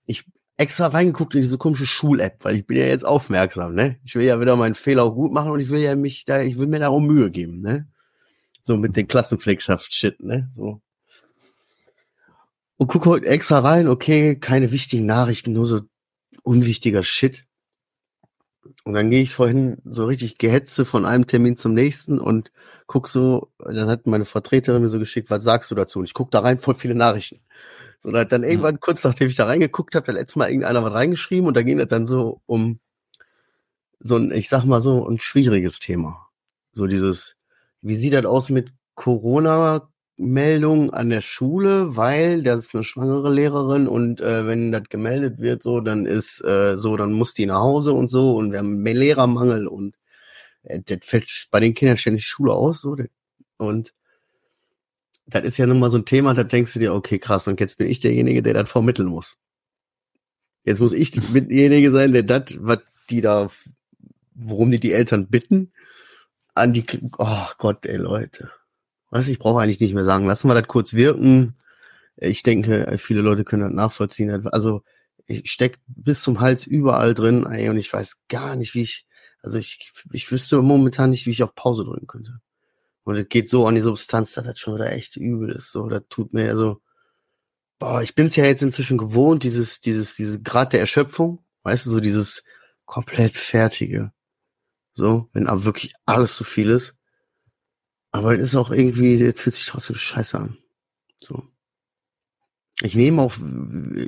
[0.06, 0.24] Ich
[0.56, 3.98] extra reingeguckt in diese komische Schul-App, weil ich bin ja jetzt aufmerksam, ne?
[4.04, 6.40] Ich will ja wieder meinen Fehler auch gut machen und ich will ja mich da,
[6.40, 7.88] ich will mir da auch Mühe geben, ne?
[8.64, 10.48] So mit den Klassenpflegschaft-Shit, ne?
[10.52, 10.80] So.
[12.78, 15.80] Und gucke heute extra rein, okay, keine wichtigen Nachrichten, nur so
[16.42, 17.45] unwichtiger Shit.
[18.85, 22.52] Und dann gehe ich vorhin so richtig gehetze von einem Termin zum nächsten und
[22.87, 25.98] guck so, dann hat meine Vertreterin mir so geschickt, was sagst du dazu?
[25.98, 27.40] Und ich guck da rein, voll viele Nachrichten.
[28.00, 30.83] So, da hat dann irgendwann, kurz nachdem ich da reingeguckt habe, da letztes Mal irgendeiner
[30.83, 32.81] was reingeschrieben und da ging es dann so um
[33.98, 36.29] so ein, ich sag mal so, ein schwieriges Thema.
[36.72, 37.37] So dieses,
[37.81, 38.72] wie sieht das aus mit
[40.16, 45.38] Corona-Meldung an der Schule, weil das ist eine schwangere Lehrerin und äh, wenn das gemeldet
[45.38, 48.59] wird, so, dann ist äh, so, dann muss die nach Hause und so und wir
[48.61, 49.94] haben mehr Lehrermangel und
[50.62, 52.96] äh, das fällt bei den Kindern ständig Schule aus, so,
[53.59, 53.94] und
[55.26, 57.61] das ist ja nun mal so ein Thema, da denkst du dir, okay, krass, und
[57.61, 59.37] jetzt bin ich derjenige, der das vermitteln muss.
[60.64, 63.48] Jetzt muss ich derjenige sein, der das, was die da,
[64.35, 65.72] worum die die Eltern bitten,
[66.55, 66.85] an die,
[67.18, 68.50] oh Gott, ey, Leute.
[69.11, 70.27] Was, ich brauche eigentlich nicht mehr sagen.
[70.27, 71.57] Lassen wir das kurz wirken.
[72.16, 74.47] Ich denke, viele Leute können das nachvollziehen.
[74.49, 74.83] Also,
[75.27, 79.07] ich steck bis zum Hals überall drin, ey, und ich weiß gar nicht, wie ich,
[79.42, 82.40] also ich, ich wüsste momentan nicht, wie ich auf Pause drücken könnte.
[83.05, 85.71] Und es geht so an die Substanz, dass das schon wieder echt übel ist.
[85.71, 86.81] So, das tut mir ja so.
[87.79, 91.87] Boah, ich bin es ja jetzt inzwischen gewohnt, dieses, dieses, diese Grad der Erschöpfung, weißt
[91.87, 92.42] du, so dieses
[92.85, 94.12] komplett fertige.
[94.92, 96.95] So, wenn aber wirklich alles zu viel ist.
[98.16, 100.57] Aber es ist auch irgendwie, das fühlt sich trotzdem scheiße an.
[101.18, 101.42] So.
[102.83, 103.35] Ich nehme auch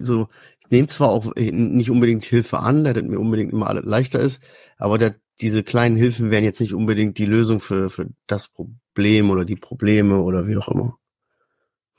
[0.01, 0.29] so,
[0.61, 4.43] ich nehme zwar auch nicht unbedingt Hilfe an, da das mir unbedingt immer leichter ist,
[4.77, 9.31] aber das, diese kleinen Hilfen wären jetzt nicht unbedingt die Lösung für, für das Problem
[9.31, 10.99] oder die Probleme oder wie auch immer.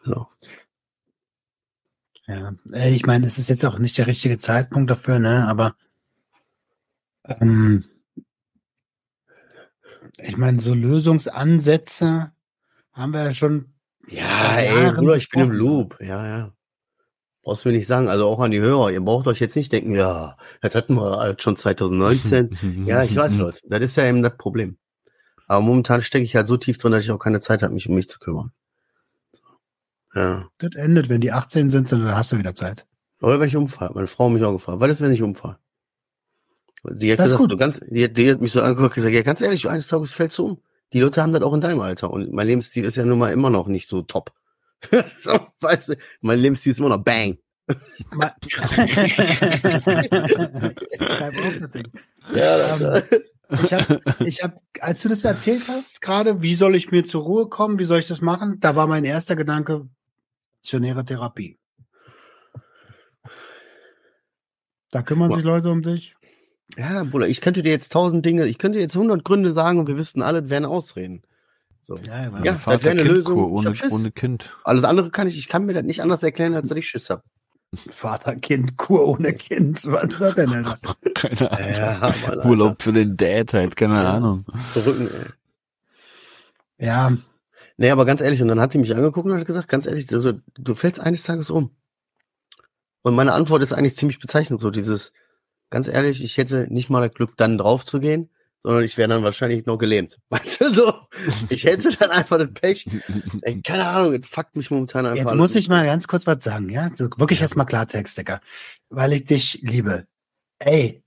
[0.03, 0.27] So.
[2.27, 5.47] Ja, äh, ich meine, es ist jetzt auch nicht der richtige Zeitpunkt dafür, ne?
[5.47, 5.75] Aber
[7.23, 7.85] ähm,
[10.23, 12.31] ich meine, so Lösungsansätze
[12.91, 13.73] haben wir ja schon.
[14.07, 15.97] Ja, ey, Bruder, ich bin im Loop.
[15.99, 16.53] Ja, ja.
[17.43, 19.71] Brauchst du mir nicht sagen, also auch an die Hörer, ihr braucht euch jetzt nicht
[19.71, 22.83] denken, ja, das hatten wir halt schon 2019.
[22.85, 24.77] ja, ich weiß, Leute, das ist ja eben das Problem.
[25.47, 27.87] Aber momentan stecke ich halt so tief drin, dass ich auch keine Zeit habe, mich
[27.87, 28.51] um mich zu kümmern.
[30.13, 30.49] Ja.
[30.57, 32.85] Das endet, wenn die 18 sind, dann hast du wieder Zeit.
[33.21, 33.93] Oder wenn ich umfahre.
[33.93, 34.79] Meine Frau mich auch gefragt.
[34.79, 35.57] Was ist, wenn ich umfahre?
[36.83, 39.21] Sie hat das gesagt, so ganz, die, die, hat mich so angeguckt und gesagt, ja,
[39.21, 40.61] ganz ehrlich, eines Tages fällst du um.
[40.93, 42.11] Die Leute haben das auch in deinem Alter.
[42.11, 44.31] Und mein Lebensstil ist ja nun mal immer noch nicht so top.
[45.21, 47.37] so, weißt du, mein Lebensstil ist immer noch bang.
[47.69, 48.33] ja,
[52.79, 53.03] ähm,
[53.63, 57.23] ich habe, ich hab, als du das erzählt hast, gerade, wie soll ich mir zur
[57.23, 59.87] Ruhe kommen, wie soll ich das machen, da war mein erster Gedanke,
[60.59, 61.59] stationäre Therapie.
[64.91, 66.15] Da kümmern sich Leute um dich.
[66.77, 69.87] Ja, Bruder, ich könnte dir jetzt tausend Dinge, ich könnte jetzt hundert Gründe sagen und
[69.87, 71.23] wir wüssten alle, das wären Ausreden.
[71.81, 71.97] So.
[71.97, 73.51] Ja, ja, ja das wäre eine Lösung.
[73.51, 74.55] Ohne, ohne Kind.
[74.63, 77.09] Alles andere kann ich, ich kann mir das nicht anders erklären, als dass ich Schiss
[77.09, 77.23] habe.
[77.73, 79.85] Vater-Kind-Kur ohne Kind.
[79.87, 80.79] Was ist das denn, Alter?
[81.13, 81.73] Keine Ahnung.
[81.73, 84.45] Ja, Mann, Urlaub für den Dad halt, keine Ahnung.
[84.71, 86.85] Verrücken, ey.
[86.85, 87.17] Ja.
[87.77, 90.11] Nee, aber ganz ehrlich, und dann hat sie mich angeguckt und hat gesagt, ganz ehrlich,
[90.13, 91.71] also, du fällst eines Tages um.
[93.01, 95.13] Und meine Antwort ist eigentlich ziemlich bezeichnend, so dieses,
[95.69, 98.29] ganz ehrlich, ich hätte nicht mal das Glück, dann drauf zu gehen,
[98.61, 100.19] sondern ich wäre dann wahrscheinlich noch gelähmt.
[100.29, 100.93] Weißt du, so,
[101.49, 102.87] ich hätte dann einfach das Pech.
[103.41, 105.17] Ey, keine Ahnung, es fuckt mich momentan einfach.
[105.17, 106.89] Jetzt muss ich mal ganz kurz was sagen, ja?
[106.95, 108.41] So, wirklich jetzt mal Klartext, Digga.
[108.89, 110.07] Weil ich dich liebe.
[110.59, 111.03] Ey,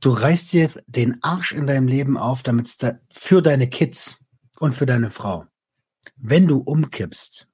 [0.00, 4.18] du reißt dir den Arsch in deinem Leben auf, damit da für deine Kids
[4.58, 5.46] und für deine Frau.
[6.16, 7.48] Wenn du umkippst,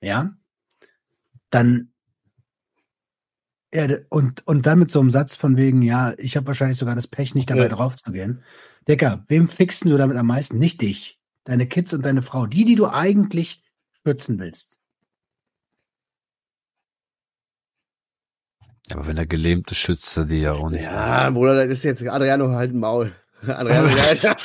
[0.00, 0.32] ja,
[1.50, 1.91] dann
[3.74, 6.94] ja, und, und dann mit so einem Satz von wegen, ja, ich habe wahrscheinlich sogar
[6.94, 7.68] das Pech, nicht dabei ja.
[7.68, 8.42] drauf zu gehen.
[8.86, 10.58] Digga, wem fixen du damit am meisten?
[10.58, 12.46] Nicht dich, deine Kids und deine Frau.
[12.46, 13.62] Die, die du eigentlich
[14.04, 14.78] schützen willst.
[18.90, 20.82] Aber wenn er gelähmt ist, schützt er die ja auch nicht.
[20.82, 23.12] Ja, Bruder, das ist jetzt Adriano halt ein Maul.
[23.46, 23.88] Adriano,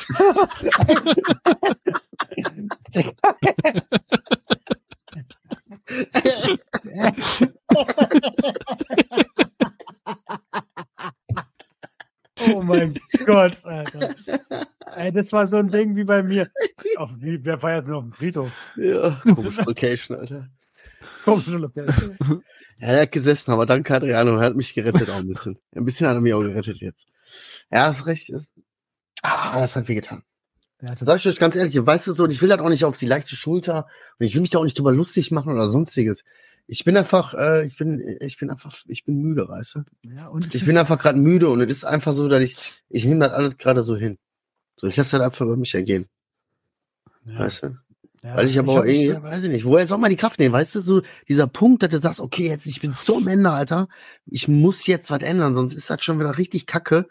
[12.54, 14.14] oh mein Gott, Alter.
[14.96, 16.50] Ey, das war so ein Ding wie bei mir.
[16.96, 18.52] Auf, wer feiert auf dem Friedhof?
[18.76, 20.48] Ja, komische Location, Alter.
[21.24, 22.16] Komische Location.
[22.78, 25.58] Ja, er hat gesessen, aber danke Adriano, er hat mich gerettet auch ein bisschen.
[25.74, 27.06] Ein bisschen hat er mich auch gerettet jetzt.
[27.70, 28.30] Ja, hast recht.
[28.30, 28.54] Ist,
[29.22, 30.22] ah, das hat wehgetan.
[30.80, 32.84] Ja, Sag ich euch ganz ehrlich, weißt du so, und ich will das auch nicht
[32.84, 35.66] auf die leichte Schulter und ich will mich da auch nicht drüber lustig machen oder
[35.66, 36.22] sonstiges.
[36.68, 39.80] Ich bin einfach, äh, ich bin, ich bin einfach, ich bin müde, weißt du?
[40.02, 42.56] Ja, und ich bin einfach gerade müde und es ist einfach so, dass ich,
[42.88, 44.18] ich nehme das alles gerade so hin.
[44.78, 46.08] So, ich lasse das einfach über mich ergehen.
[47.24, 47.40] Ja.
[47.40, 47.76] Weißt du?
[48.22, 50.40] Ja, Weil ich aber auch eh, ja, weiß ich nicht, woher soll man die Kraft
[50.40, 50.52] nehmen?
[50.52, 53.50] Weißt du, so dieser Punkt, dass du sagst, okay, jetzt, ich bin so am Ende,
[53.50, 53.88] Alter,
[54.26, 57.06] ich muss jetzt was ändern, sonst ist das schon wieder richtig kacke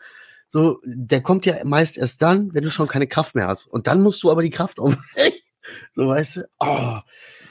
[0.49, 3.67] so, der kommt ja meist erst dann, wenn du schon keine Kraft mehr hast.
[3.67, 5.33] Und dann musst du aber die Kraft aufbringen.
[5.95, 6.49] so, weißt du?
[6.59, 6.99] Oh.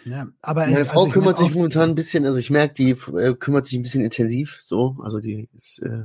[0.05, 3.35] Ja, aber meine also Frau kümmert sich momentan ein bisschen, also ich merke, die äh,
[3.35, 6.05] kümmert sich ein bisschen intensiv, so, also die ist, äh,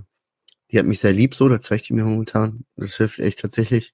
[0.71, 2.65] die hat mich sehr lieb, so, das zeigt die mir momentan.
[2.75, 3.93] Das hilft echt tatsächlich.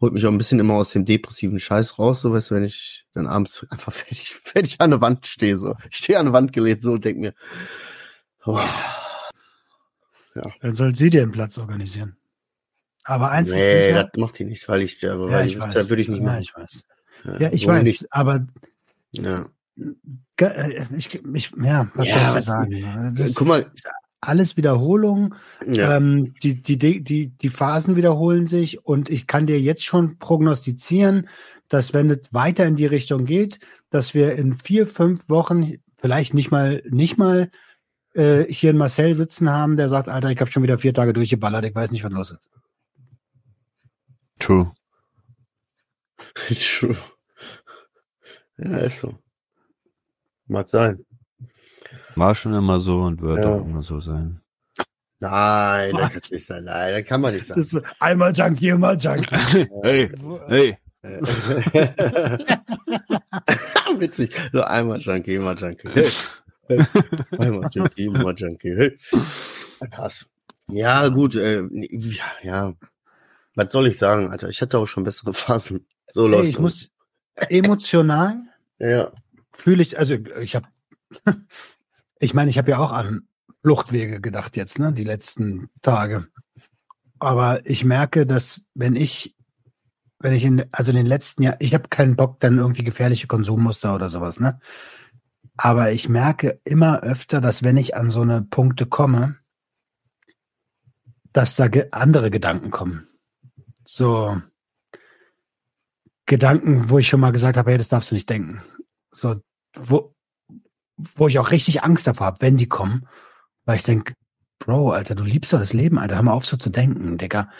[0.00, 2.64] Holt mich auch ein bisschen immer aus dem depressiven Scheiß raus, so, weißt du, wenn
[2.64, 5.76] ich dann abends einfach fertig, fertig an der Wand stehe, so.
[5.90, 7.34] Ich stehe an der Wand gelegt, so, und denk mir,
[8.44, 8.60] oh,
[10.34, 10.50] ja.
[10.60, 12.16] Dann soll sie dir einen Platz organisieren.
[13.04, 14.04] Aber eins nee, ist sicher.
[14.04, 15.74] das macht die nicht, weil ich, aber ja, weil ich, weiß.
[15.74, 16.34] da würde ich nicht machen.
[16.34, 16.84] Ja, ich weiß.
[17.24, 18.06] Ja, ja ich weiß, nicht.
[18.10, 18.46] aber
[19.12, 19.46] ja.
[20.36, 23.14] Äh, ich, ich, ja, was ja, soll ich sagen?
[23.16, 23.72] Das guck mal,
[24.20, 25.34] alles Wiederholung.
[25.66, 25.96] Ja.
[25.96, 31.28] Ähm, die, die, die, die Phasen wiederholen sich und ich kann dir jetzt schon prognostizieren,
[31.68, 36.34] dass wenn es weiter in die Richtung geht, dass wir in vier, fünf Wochen, vielleicht
[36.34, 37.50] nicht mal, nicht mal
[38.14, 41.12] äh, hier in Marcel sitzen haben, der sagt, Alter, ich habe schon wieder vier Tage
[41.12, 42.48] durchgeballert, ich weiß nicht, was los ist.
[44.38, 44.72] True.
[46.48, 46.96] True.
[48.58, 49.14] Ja, ist so.
[50.46, 51.04] Mag sein.
[52.16, 53.54] War schon immer so und wird Ja.
[53.54, 54.40] auch immer so sein.
[55.22, 56.00] Nein, Was?
[56.00, 56.64] das kann nicht sein.
[56.64, 57.60] Nein, das kann man nicht sagen.
[57.60, 59.26] Das ist einmal Junkie, immer Junkie.
[59.82, 60.10] Hey,
[60.48, 60.76] hey.
[63.98, 64.34] Witzig.
[64.52, 65.88] So einmal Junkie, immer Junkie.
[67.38, 68.76] Einmal Junkie, immer Junkie.
[68.76, 68.98] Hey.
[69.90, 70.26] Krass.
[70.68, 71.34] Ja, gut.
[71.36, 72.72] Äh, ja, ja.
[73.54, 74.48] Was soll ich sagen, Alter?
[74.48, 75.86] Ich hatte auch schon bessere Phasen.
[76.10, 76.62] So läuft ich das.
[76.62, 76.90] muss
[77.48, 78.36] emotional
[78.78, 79.12] Ja.
[79.52, 80.66] fühle ich, also ich habe,
[82.20, 83.26] ich meine, ich habe ja auch an
[83.62, 86.28] Fluchtwege gedacht jetzt, ne, die letzten Tage.
[87.18, 89.36] Aber ich merke, dass wenn ich,
[90.18, 93.26] wenn ich in, also in den letzten Jahren, ich habe keinen Bock dann irgendwie gefährliche
[93.26, 94.60] Konsummuster oder sowas, ne?
[95.56, 99.36] Aber ich merke immer öfter, dass wenn ich an so eine Punkte komme,
[101.32, 103.08] dass da ge andere Gedanken kommen.
[103.84, 104.40] So
[106.26, 108.62] Gedanken, wo ich schon mal gesagt habe, hey, das darfst du nicht denken.
[109.10, 109.42] So,
[109.74, 110.14] wo,
[111.16, 113.06] wo ich auch richtig Angst davor habe, wenn die kommen,
[113.64, 114.14] weil ich denke,
[114.58, 117.50] Bro, Alter, du liebst doch das Leben, Alter, hör mal auf so zu denken, Digga.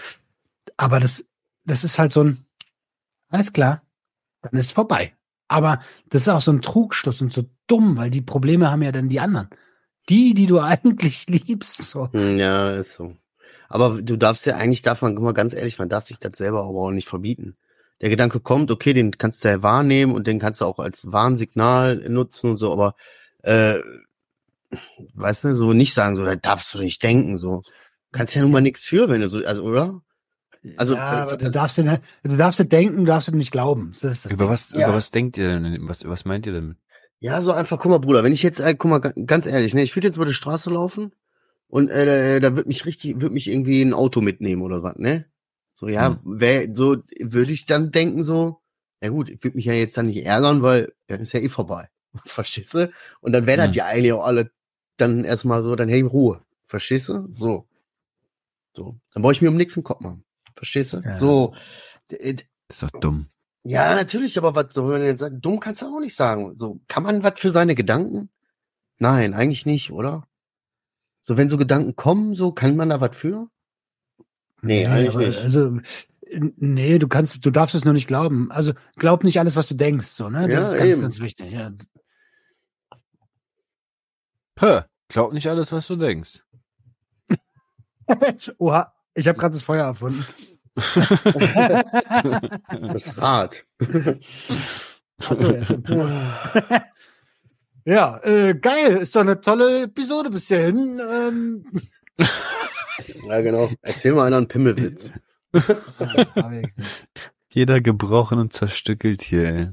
[0.76, 1.26] Aber das,
[1.64, 2.44] das ist halt so ein,
[3.28, 3.82] alles klar,
[4.42, 5.14] dann ist vorbei.
[5.48, 8.92] Aber das ist auch so ein Trugschluss und so dumm, weil die Probleme haben ja
[8.92, 9.48] dann die anderen.
[10.08, 12.12] Die, die du eigentlich liebst, so.
[12.12, 13.16] Hm, Ja, ist so.
[13.68, 16.64] Aber du darfst ja eigentlich, darf man, mal, ganz ehrlich, man darf sich das selber
[16.64, 17.56] aber auch nicht verbieten.
[18.00, 21.12] Der Gedanke kommt, okay, den kannst du ja wahrnehmen und den kannst du auch als
[21.12, 22.94] Warnsignal nutzen und so, aber
[23.42, 23.78] äh,
[25.14, 27.62] weißt du, so nicht sagen, so, da darfst du nicht denken, so.
[28.12, 30.02] Kannst ja nun mal nichts für, wenn du so, also, oder?
[30.76, 33.92] Also, ja, äh, du darfst, nicht- du darfst dir denken, du darfst dir nicht glauben.
[34.00, 34.52] Das ist das Über Ding.
[34.52, 34.86] was, Ja.
[34.88, 35.78] über was denkt ihr denn?
[35.88, 36.76] Was, was meint ihr denn?
[37.20, 39.74] Ja, so einfach, guck mal, Bruder, wenn ich jetzt, äh, guck mal, ga- ganz ehrlich,
[39.74, 41.12] ne, ich würde jetzt über die Straße laufen
[41.68, 44.96] und äh, da, da wird mich richtig, wird mich irgendwie ein Auto mitnehmen oder was,
[44.96, 45.26] ne?
[45.74, 46.40] So, ja, Hm.
[46.40, 48.60] wär, so würde ich dann denken, so,
[49.00, 51.48] ja gut, ich würde mich ja jetzt dann nicht ärgern, weil dann ist ja eh
[51.48, 51.88] vorbei.
[52.26, 52.90] Verstehst du?
[53.20, 53.68] Und dann wäre Hm.
[53.68, 54.50] das ja eigentlich auch alle
[54.96, 56.42] dann erstmal so, dann hey, Ruhe.
[56.66, 57.28] Verstehst du?
[57.34, 57.66] So.
[58.76, 58.96] So.
[59.14, 60.24] Dann brauche ich mir um nichts im Kopf machen.
[60.54, 60.98] Verstehst du?
[60.98, 61.14] Ja.
[61.14, 61.54] So.
[62.08, 62.18] Das
[62.68, 63.26] ist doch dumm.
[63.64, 65.40] ja, natürlich, aber was soll man jetzt sagen?
[65.40, 66.56] Dumm kannst du auch nicht sagen.
[66.56, 68.28] So, kann man was für seine Gedanken?
[68.98, 70.26] Nein, eigentlich nicht, oder?
[71.22, 73.48] So, wenn so Gedanken kommen, so, kann man da was für?
[74.62, 75.40] Nee, eigentlich aber, nicht.
[75.42, 75.78] Also,
[76.36, 78.50] nee, du kannst, du darfst es nur nicht glauben.
[78.52, 80.46] Also, glaub nicht alles, was du denkst, so, ne?
[80.48, 81.00] Das Ja, ist ganz, eben.
[81.02, 81.50] ganz wichtig.
[81.52, 81.72] Ja.
[84.60, 84.82] Hä?
[85.08, 86.42] Glaub nicht alles, was du denkst.
[88.58, 90.24] Oha, ich habe gerade das Feuer erfunden.
[92.92, 93.66] Das Rad.
[95.28, 95.90] Achso, ja, stimmt.
[97.84, 101.00] ja äh, geil, ist doch eine tolle Episode bis hierhin.
[101.06, 101.64] Ähm,
[103.26, 103.70] ja, genau.
[103.82, 105.10] Erzähl mal einer einen Pimmelwitz.
[107.52, 109.68] Jeder gebrochen und zerstückelt hier, ey.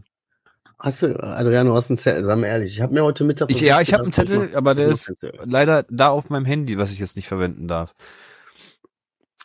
[0.80, 2.76] Hast du, Adriano, hast einen Zettel, sag mal ehrlich.
[2.76, 3.50] Ich habe mir heute Mittag...
[3.50, 5.12] Ich, ja, ich habe einen Zettel, aber der ist
[5.44, 7.94] leider da auf meinem Handy, was ich jetzt nicht verwenden darf.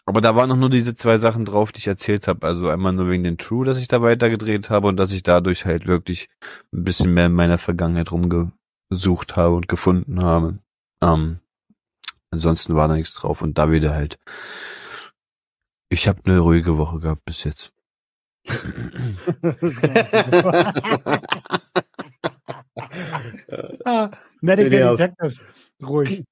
[0.04, 2.46] Aber da waren noch nur diese zwei Sachen drauf, die ich erzählt habe.
[2.46, 5.64] Also einmal nur wegen den True, dass ich da weitergedreht habe und dass ich dadurch
[5.64, 6.28] halt wirklich
[6.72, 10.58] ein bisschen mehr in meiner Vergangenheit rumgesucht habe und gefunden habe.
[11.02, 11.38] Ähm,
[12.30, 14.18] ansonsten war da nichts drauf und da wieder halt.
[15.88, 17.71] Ich habe eine ruhige Woche gehabt bis jetzt.
[23.84, 25.42] ah, Medical Nee, nee, Detectives.
[25.82, 26.24] Ruhig.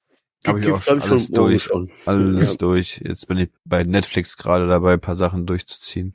[0.47, 1.65] Habe ich auch schon alles durch.
[1.65, 1.91] schon.
[2.07, 2.57] Alles Ja.
[2.59, 3.03] durch.
[3.05, 6.15] Jetzt bin ich bei Netflix gerade dabei, ein paar Sachen durchzuziehen.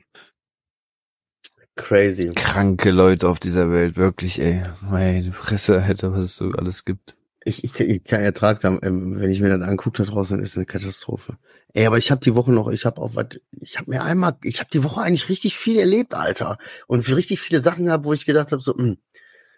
[1.76, 2.32] Crazy.
[2.34, 4.62] Kranke Leute auf dieser Welt, wirklich, ey.
[4.80, 7.15] Meine Fresse hätte, was es so alles gibt.
[7.46, 10.56] Ich, ich, ich kann ertrag da, ähm, wenn ich mir das angucke da draußen, ist
[10.56, 11.38] eine Katastrophe.
[11.74, 14.36] Ey, aber ich habe die Woche noch, ich habe auch was, ich habe mir einmal,
[14.42, 16.58] ich habe die Woche eigentlich richtig viel erlebt, Alter.
[16.88, 18.96] Und richtig viele Sachen gehabt, wo ich gedacht habe, so, mh.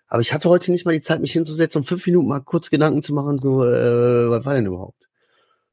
[0.07, 2.69] Aber ich hatte heute nicht mal die Zeit, mich hinzusetzen, um fünf Minuten mal kurz
[2.71, 5.09] Gedanken zu machen, so, äh, was war denn überhaupt?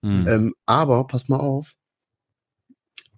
[0.01, 0.27] Hm.
[0.27, 1.73] Ähm, aber, pass mal auf,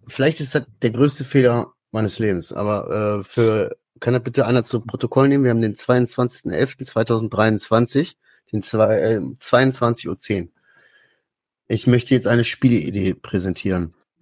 [0.07, 4.63] vielleicht ist das der größte Fehler meines Lebens, aber äh, für, kann das bitte einer
[4.63, 5.43] zu Protokoll nehmen?
[5.43, 8.15] Wir haben den 22.11.2023,
[8.51, 10.49] den zwei, äh, 22.10 Uhr.
[11.67, 13.93] Ich möchte jetzt eine Spieleidee präsentieren.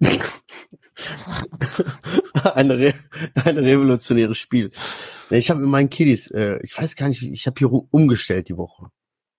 [2.54, 2.94] eine, re
[3.44, 4.70] eine revolutionäre Spiel.
[5.30, 8.56] Ich habe mit meinen Kiddies, äh, ich weiß gar nicht, ich habe hier umgestellt die
[8.56, 8.88] Woche.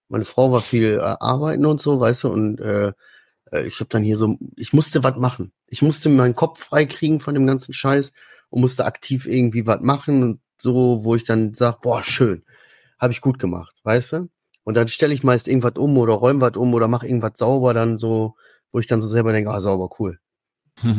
[0.09, 2.93] Meine Frau war viel äh, arbeiten und so, weißt du, und äh,
[3.51, 5.51] äh, ich habe dann hier so, ich musste was machen.
[5.67, 8.13] Ich musste meinen Kopf freikriegen von dem ganzen Scheiß
[8.49, 12.43] und musste aktiv irgendwie was machen und so, wo ich dann sag, boah, schön,
[12.99, 14.29] habe ich gut gemacht, weißt du?
[14.67, 17.73] Und dann stelle ich meist irgendwas um oder räume was um oder mache irgendwas sauber,
[17.73, 18.35] dann so,
[18.73, 20.19] wo ich dann so selber denke, ah, sauber, cool.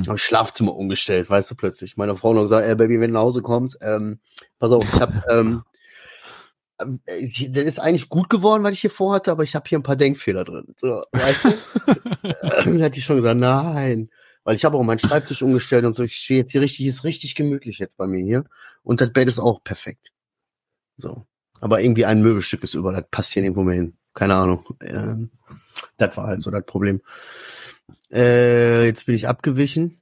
[0.06, 1.98] Habe ich Schlafzimmer umgestellt, weißt du, plötzlich.
[1.98, 4.20] Meine Frau noch gesagt, ey, Baby, wenn du nach Hause kommst, ähm,
[4.58, 5.64] pass auf, ich hab, ähm,
[6.80, 9.68] ähm, äh, ich- das ist eigentlich gut geworden, was ich hier vorhatte, aber ich habe
[9.68, 10.74] hier ein paar Denkfehler drin.
[10.78, 11.48] So, weißt du?
[12.64, 14.08] Dann hätte ich schon gesagt, nein.
[14.44, 16.04] Weil ich habe auch meinen Schreibtisch umgestellt und so.
[16.04, 18.44] Ich stehe jetzt hier richtig, ist richtig gemütlich jetzt bei mir hier.
[18.82, 20.08] Und das Bett ist auch perfekt.
[20.96, 21.26] So.
[21.60, 23.96] Aber irgendwie ein Möbelstück ist über, das passt hier irgendwo mehr hin.
[24.14, 24.64] Keine Ahnung.
[24.80, 25.30] Ähm,
[25.96, 27.00] das war halt so das Problem.
[28.12, 30.00] Äh, jetzt bin ich abgewichen.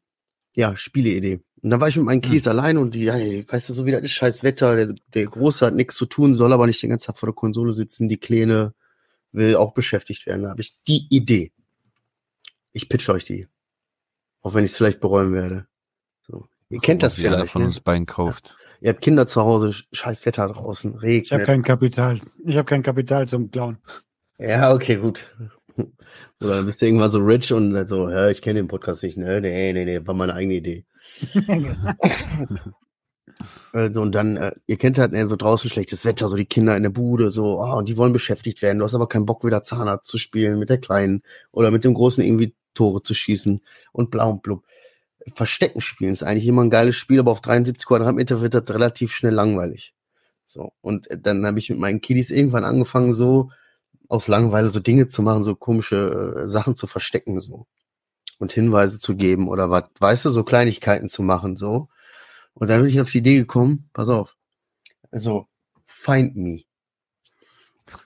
[0.54, 1.40] Ja, Spieleidee.
[1.62, 3.90] Und dann war ich mit meinen Kies allein und die, ja, weißt du, so wie
[3.90, 6.90] das ist, scheiß Wetter, der, der Große hat nichts zu tun, soll aber nicht den
[6.90, 8.74] ganzen Tag vor der Konsole sitzen, die Kleine
[9.32, 10.42] will auch beschäftigt werden.
[10.42, 11.52] Da habe ich die Idee.
[12.72, 13.48] Ich pitch euch die.
[14.42, 15.66] Auch wenn ich es vielleicht bereuen werde.
[16.26, 16.46] So.
[16.68, 17.52] Ihr kennt das Was jeder vielleicht.
[17.52, 17.68] von Ne?
[17.68, 18.56] uns beiden kauft.
[18.80, 21.46] Ihr habt Kinder zu Hause, sch- scheiß Wetter draußen, Ich habe regnet.
[21.46, 22.18] kein Kapital.
[22.44, 23.78] Ich habe kein Kapital zum Klauen.
[24.38, 25.34] Ja, okay, gut.
[26.42, 29.40] Oder bist du irgendwann so rich und so, ja, ich kenne den Podcast nicht, ne?
[29.40, 30.84] Nee, nee, nee, war meine eigene Idee.
[33.72, 36.44] Äh, so, und dann, äh, ihr kennt halt ne, so draußen schlechtes Wetter, so die
[36.46, 38.78] Kinder in der Bude, so, oh, und die wollen beschäftigt werden.
[38.78, 41.94] Du hast aber keinen Bock, wieder Zahnarzt zu spielen mit der Kleinen oder mit dem
[41.94, 43.60] Großen irgendwie Tore zu schießen
[43.92, 44.64] und blau und blub.
[45.34, 49.12] Verstecken spielen ist eigentlich immer ein geiles Spiel, aber auf 73 Quadratmeter wird das relativ
[49.12, 49.94] schnell langweilig.
[50.44, 53.50] So, und äh, dann habe ich mit meinen Kiddies irgendwann angefangen, so
[54.08, 57.66] aus Langeweile so Dinge zu machen, so komische äh, Sachen zu verstecken, so.
[58.38, 61.88] Und Hinweise zu geben oder was, weißt du, so Kleinigkeiten zu machen, so.
[62.54, 64.36] Und dann bin ich auf die Idee gekommen, pass auf,
[65.10, 65.48] also,
[65.84, 66.62] Find Me.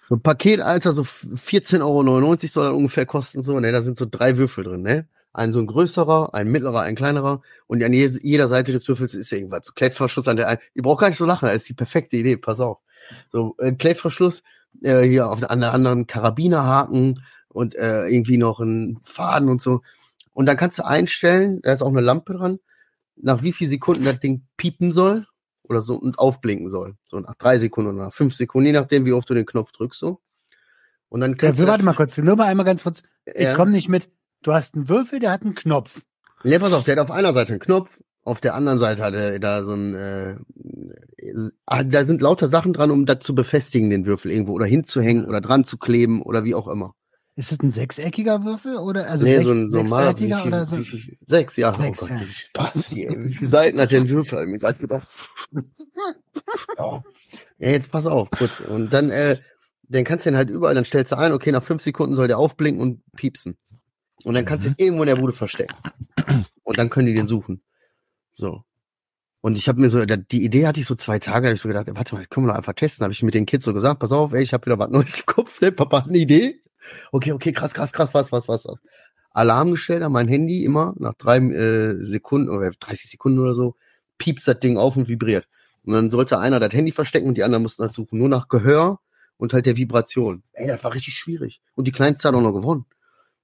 [0.09, 3.97] So ein Paket, Alter, so 14,99 Euro soll das ungefähr kosten, so, ne, da sind
[3.97, 5.09] so drei Würfel drin, ne.
[5.33, 9.15] Ein so ein größerer, ein mittlerer, ein kleinerer und an je- jeder Seite des Würfels
[9.15, 9.65] ist irgendwas.
[9.67, 10.61] So Klettverschluss an der einen.
[10.75, 12.79] Ihr braucht gar nicht so lachen, das ist die perfekte Idee, pass auf.
[13.31, 14.43] So, äh, Klettverschluss,
[14.83, 17.15] äh, hier auf an der anderen Karabinerhaken
[17.49, 19.83] und äh, irgendwie noch ein Faden und so.
[20.33, 22.59] Und dann kannst du einstellen, da ist auch eine Lampe dran,
[23.17, 25.27] nach wie viel Sekunden das Ding piepen soll
[25.63, 26.97] oder so und aufblinken soll.
[27.07, 29.71] So nach drei Sekunden oder nach fünf Sekunden, je nachdem, wie oft du den Knopf
[29.73, 30.21] drückst, so.
[31.09, 31.67] Und dann Ja, kannst du.
[31.67, 33.03] warte mal kurz, nur mal einmal ganz kurz.
[33.27, 33.51] Ja.
[33.51, 34.11] Ich komme nicht mit.
[34.43, 36.01] Du hast einen Würfel, der hat einen Knopf.
[36.45, 39.15] Ne, pass auf, der hat auf einer Seite einen Knopf, auf der anderen Seite hat
[39.15, 40.33] er da so ein, äh,
[41.19, 45.27] äh, da sind lauter Sachen dran, um das zu befestigen, den Würfel irgendwo oder hinzuhängen
[45.27, 46.95] oder dran zu kleben oder wie auch immer.
[47.37, 50.67] Ist das ein sechseckiger Würfel oder also nee, sech- so ein so normaler, viel, oder
[50.67, 50.77] so?
[50.77, 51.79] viel, sechs, ja.
[51.79, 52.27] Sechs, oh Gott, ja.
[52.27, 53.11] Spaß hier.
[53.19, 54.53] Wie viele Seiten hat der Würfel?
[54.55, 55.09] Ich grad gedacht.
[55.53, 55.63] Ja.
[57.59, 58.61] ja, jetzt pass auf, kurz.
[58.61, 59.37] Und dann, äh,
[59.89, 62.29] dann kannst du den halt überall, dann stellst du ein, okay, nach fünf Sekunden soll
[62.29, 63.57] der aufblinken und piepsen.
[64.25, 65.75] Und dann kannst du ihn irgendwo in der Bude verstecken.
[66.63, 67.63] Und dann können die den suchen.
[68.33, 68.65] So.
[69.41, 71.63] Und ich habe mir so, die Idee hatte ich so zwei Tage, da hab ich
[71.63, 73.05] so gedacht, warte mal, können wir doch einfach testen.
[73.05, 75.21] Habe ich mit den Kids so gesagt, pass auf, ey, ich habe wieder was Neues
[75.21, 75.73] im Kopf, ne?
[75.73, 76.63] Papa hat eine Idee.
[77.13, 78.79] Okay, okay, krass, krass, krass, was, was, was, was.
[79.33, 83.77] Alarm gestellt an mein Handy immer nach drei äh, Sekunden oder 30 Sekunden oder so,
[84.19, 85.49] piepst das Ding auf und vibriert.
[85.85, 88.19] Und dann sollte einer das Handy verstecken und die anderen mussten halt suchen.
[88.19, 89.01] Nur nach Gehör
[89.39, 90.43] und halt der Vibration.
[90.53, 91.63] Ey, das war richtig schwierig.
[91.75, 92.85] Und die Kleinste hat auch noch gewonnen.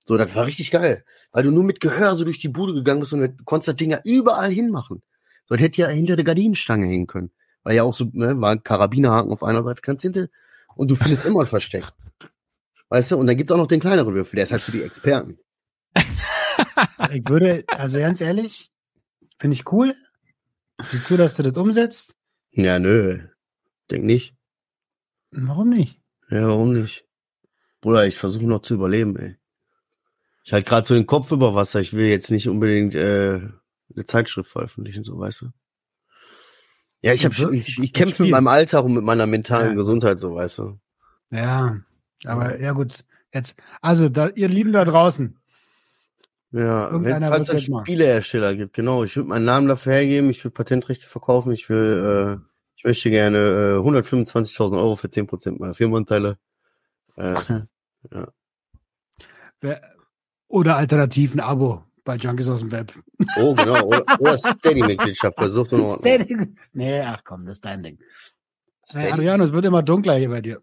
[0.07, 1.05] So, das war richtig geil.
[1.33, 3.77] Weil du nur mit Gehör so durch die Bude gegangen bist und du konntest das
[3.77, 5.03] Ding ja überall hinmachen.
[5.49, 7.33] So, das hätte ja hinter der Gardinenstange hängen können.
[7.65, 10.29] Weil ja auch so, ne, war ein Karabinerhaken auf einer Seite, kannst hinter,
[10.77, 11.85] und du findest immer ein Versteck.
[12.89, 14.83] Weißt du, und dann gibt's auch noch den kleineren Würfel, der ist halt für die
[14.83, 15.39] Experten.
[17.13, 18.71] Ich würde, also ganz ehrlich,
[19.39, 19.95] finde ich cool.
[20.83, 22.15] Sieh zu, dass du das umsetzt.
[22.51, 23.19] Ja, nö.
[23.91, 24.35] Denk nicht.
[25.31, 26.01] Warum nicht?
[26.29, 27.07] Ja, warum nicht?
[27.81, 29.37] Bruder, ich versuche noch zu überleben, ey.
[30.47, 31.81] Ich halt gerade so den Kopf über Wasser.
[31.81, 33.41] Ich will jetzt nicht unbedingt äh,
[33.93, 35.47] eine Zeitschrift veröffentlichen, so weißt du.
[37.03, 39.75] Ja, ich habe Ja, ich, ich kämpfe mit meinem Alltag und mit meiner mentalen Ja.
[39.75, 40.79] Gesundheit, so weißt du.
[41.31, 41.81] Ja,
[42.25, 43.01] aber ja gut.
[43.35, 45.37] Jetzt, also da, ihr Lieben da draußen,
[46.53, 47.65] Ja, wenn falls es.
[47.65, 49.03] Spielehersteller gibt, genau.
[49.03, 53.11] Ich würde meinen Namen dafür hergeben, ich will Patentrechte verkaufen, ich will, äh, ich möchte
[53.11, 56.39] gerne äh, 125.000 Euro für 10% meiner Firmenanteile.
[57.17, 57.35] Äh,
[59.61, 59.96] wer,
[60.49, 62.93] oder alternativ ein Abo bei Junkies aus dem Web.
[63.41, 63.83] oh, genau.
[63.87, 65.99] Oder, oder Steady-Mitgliedschaft bei Sucht und Ordnung.
[66.01, 66.37] Steady.
[66.73, 67.99] Nee, ach komm, das ist dein Ding.
[68.93, 69.11] Hey.
[69.11, 70.61] Adriano, es wird immer dunkler hier bei dir.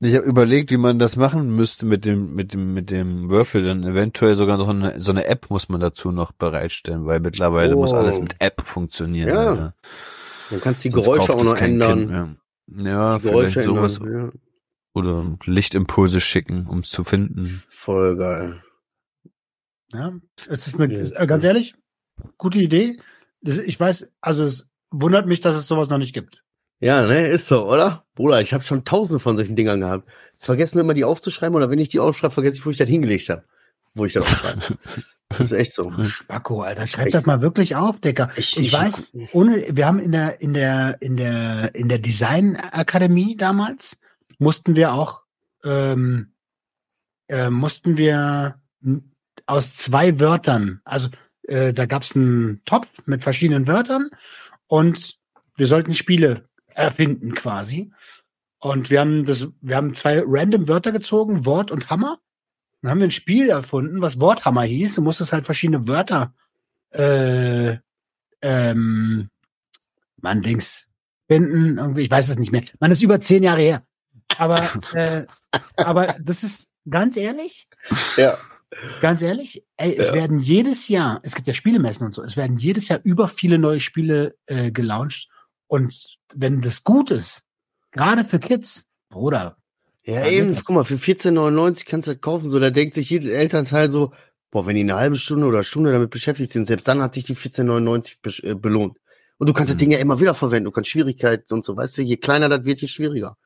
[0.00, 3.64] Ich habe überlegt, wie man das machen müsste mit dem, mit dem, mit dem Würfel.
[3.64, 7.74] Dann eventuell sogar noch eine, so eine App muss man dazu noch bereitstellen, weil mittlerweile
[7.74, 7.96] muss Oh.
[7.96, 9.28] alles mit App funktionieren.
[9.30, 9.74] Ja, Alter.
[10.50, 12.36] Dann kannst du die Sonst Geräusche auch noch ändern.
[12.66, 12.92] Mehr.
[12.92, 13.98] Ja, die vielleicht Geräusche sowas.
[13.98, 14.30] ändern.
[14.34, 14.40] Ja.
[14.94, 17.44] Oder Lichtimpulse schicken, um es zu finden.
[17.68, 18.62] Voll geil.
[19.92, 20.12] Ja,
[20.48, 21.00] es ist eine, Ja.
[21.00, 21.74] ist, äh, ganz ehrlich,
[22.38, 22.96] gute Idee.
[23.42, 26.42] Das, ich weiß, also es wundert mich, dass es sowas noch nicht gibt.
[26.80, 28.04] Ja, ne, ist so, oder?
[28.14, 30.08] Bruder, ich habe schon tausende von solchen Dingern gehabt.
[30.38, 33.28] Vergessen immer die aufzuschreiben oder wenn ich die aufschreibe, vergesse ich, wo ich das hingelegt
[33.28, 33.44] habe.
[33.94, 34.60] Wo ich das aufschreibe.
[35.30, 35.90] Das ist echt so.
[36.04, 38.30] Spacko, Alter, schreib Ich- das mal wirklich auf, Dicker.
[38.36, 41.98] Ich- Ich, ich- weiß, ohne, wir haben in der, in der, in der, in der
[41.98, 43.96] Designakademie damals,
[44.38, 45.22] mussten wir auch,
[45.64, 46.34] ähm,
[47.28, 48.60] äh, mussten wir
[49.46, 51.08] aus zwei Wörtern, also
[51.42, 54.10] äh, da gab's einen Topf mit verschiedenen Wörtern
[54.66, 55.18] und
[55.56, 57.92] wir sollten Spiele erfinden quasi.
[58.58, 62.18] Und wir haben das, wir haben zwei random Wörter gezogen, Wort und Hammer.
[62.80, 64.94] Dann haben wir ein Spiel erfunden, was Worthammer hieß.
[64.94, 66.34] Du musstest halt verschiedene Wörter,
[66.90, 67.76] äh,
[68.40, 69.28] ähm,
[70.16, 70.88] Mann, Dings,
[71.28, 71.78] finden.
[71.78, 72.62] Irgendwie, ich weiß es nicht mehr.
[72.80, 73.86] Man ist über zehn Jahre her.
[74.38, 74.60] Aber,
[74.94, 75.26] äh,
[75.76, 77.68] aber das ist ganz ehrlich,
[78.16, 78.38] Ja.
[79.00, 80.14] ganz ehrlich, ey, es Ja.
[80.14, 83.58] werden jedes Jahr, es gibt ja Spielemessen und so, es werden jedes Jahr über viele
[83.58, 85.28] neue Spiele äh, gelauncht.
[85.66, 87.42] Und wenn das gut ist,
[87.92, 89.56] gerade für Kids, Bruder,
[90.04, 92.48] Ja, eben, guck mal, für 14,99 kannst du das kaufen.
[92.50, 94.12] So, da denkt sich jeder Elternteil so,
[94.50, 97.24] boah, wenn die eine halbe Stunde oder Stunde damit beschäftigt sind, selbst dann hat sich
[97.24, 98.98] die 14,99 besch- äh, belohnt.
[99.38, 99.78] Und du kannst das Mhm.
[99.78, 100.66] Ding ja immer wieder verwenden.
[100.66, 103.36] Du kannst Schwierigkeiten und so, weißt du, je kleiner das wird, je schwieriger.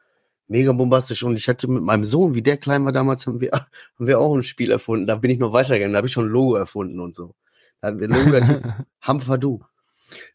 [0.49, 1.23] Mega bombastisch.
[1.23, 4.19] Und ich hatte mit meinem Sohn, wie der klein war damals, haben wir, haben wir
[4.19, 5.07] auch ein Spiel erfunden.
[5.07, 5.93] Da bin ich noch weitergegangen.
[5.93, 7.35] Da habe ich schon ein Logo erfunden und so.
[7.81, 8.63] Da hatten wir ein Logo, das hieß
[9.03, 9.61] Hamfadu.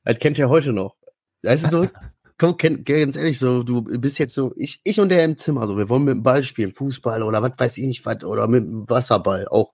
[0.03, 0.95] Das kennt ihr heute noch.
[1.41, 1.89] Weißt du so?
[2.37, 5.67] Komm, kenn, ganz ehrlich, so, du bist jetzt so, ich, ich und der im Zimmer,
[5.67, 8.47] so, wir wollen mit dem Ball spielen, Fußball oder was weiß ich nicht was, oder
[8.47, 9.73] mit dem Wasserball, auch.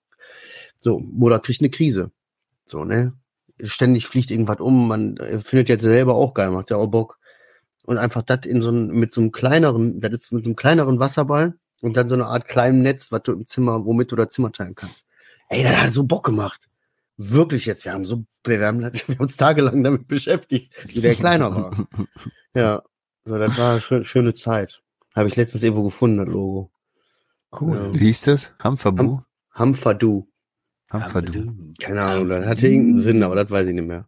[0.78, 2.12] So, Mutter kriegt eine Krise.
[2.66, 3.14] So, ne?
[3.64, 7.19] Ständig fliegt irgendwas um, man äh, findet jetzt selber auch geil, macht ja auch Bock.
[7.90, 11.00] Und einfach das in so mit so einem kleineren, das ist mit so einem kleineren
[11.00, 14.30] Wasserball und dann so eine Art kleinem Netz, was du im Zimmer, womit du das
[14.30, 15.06] Zimmer teilen kannst.
[15.48, 16.70] Ey, das hat so Bock gemacht.
[17.18, 21.16] Wirklich jetzt, wir haben so, wir haben, wir haben uns tagelang damit beschäftigt, wie der
[21.16, 21.88] kleiner war.
[22.54, 22.84] Ja,
[23.24, 24.84] so, das war eine schön, schöne Zeit.
[25.16, 26.72] Habe ich letztens irgendwo gefunden, das Logo.
[27.60, 27.90] cool.
[27.94, 28.54] Wie hieß das?
[28.64, 29.22] Hamfabu?
[29.52, 30.28] Hamfadu.
[30.92, 31.74] Hamfadu.
[31.82, 34.08] Keine Ahnung, das hatte irgendeinen Sinn, aber das weiß ich nicht mehr.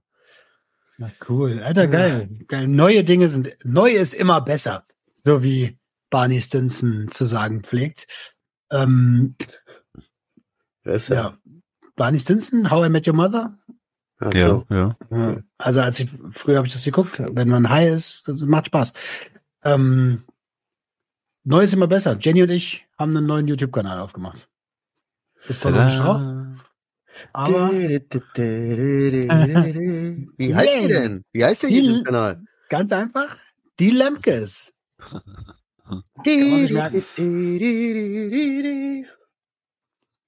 [1.01, 1.63] Na cool.
[1.63, 2.29] Alter, geil.
[2.47, 2.67] geil.
[2.67, 4.85] Neue Dinge sind, neu ist immer besser.
[5.25, 5.79] So wie
[6.11, 8.05] Barney Stinson zu sagen pflegt.
[8.71, 9.35] Ähm,
[10.83, 11.15] ist ja.
[11.15, 11.37] ja.
[11.95, 13.57] Barney Stinson, How I Met Your Mother.
[14.19, 14.95] Ach Ja, ja.
[15.09, 15.37] Ja.
[15.57, 17.19] Also als ich, früher habe ich das geguckt.
[17.31, 18.93] Wenn man high ist, das macht Spaß.
[19.63, 20.23] Ähm,
[21.43, 22.15] neu ist immer besser.
[22.19, 24.47] Jenny und ich haben einen neuen YouTube-Kanal aufgemacht.
[25.47, 26.21] Ist zwar noch nicht drauf,
[27.33, 27.71] aber
[30.37, 31.23] Wie heißt die denn?
[31.31, 32.43] Wie heißt der YouTube-Kanal?
[32.71, 33.37] ganz einfach.
[33.79, 34.73] Die Lemkes.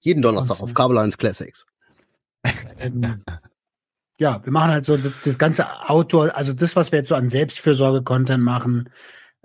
[0.01, 1.66] Jeden Donnerstag auf Kabel 1 Classics.
[2.80, 3.24] ähm,
[4.18, 7.16] ja, wir machen halt so das, das ganze Outdoor, also das, was wir jetzt so
[7.16, 8.89] an Selbstfürsorge-Content machen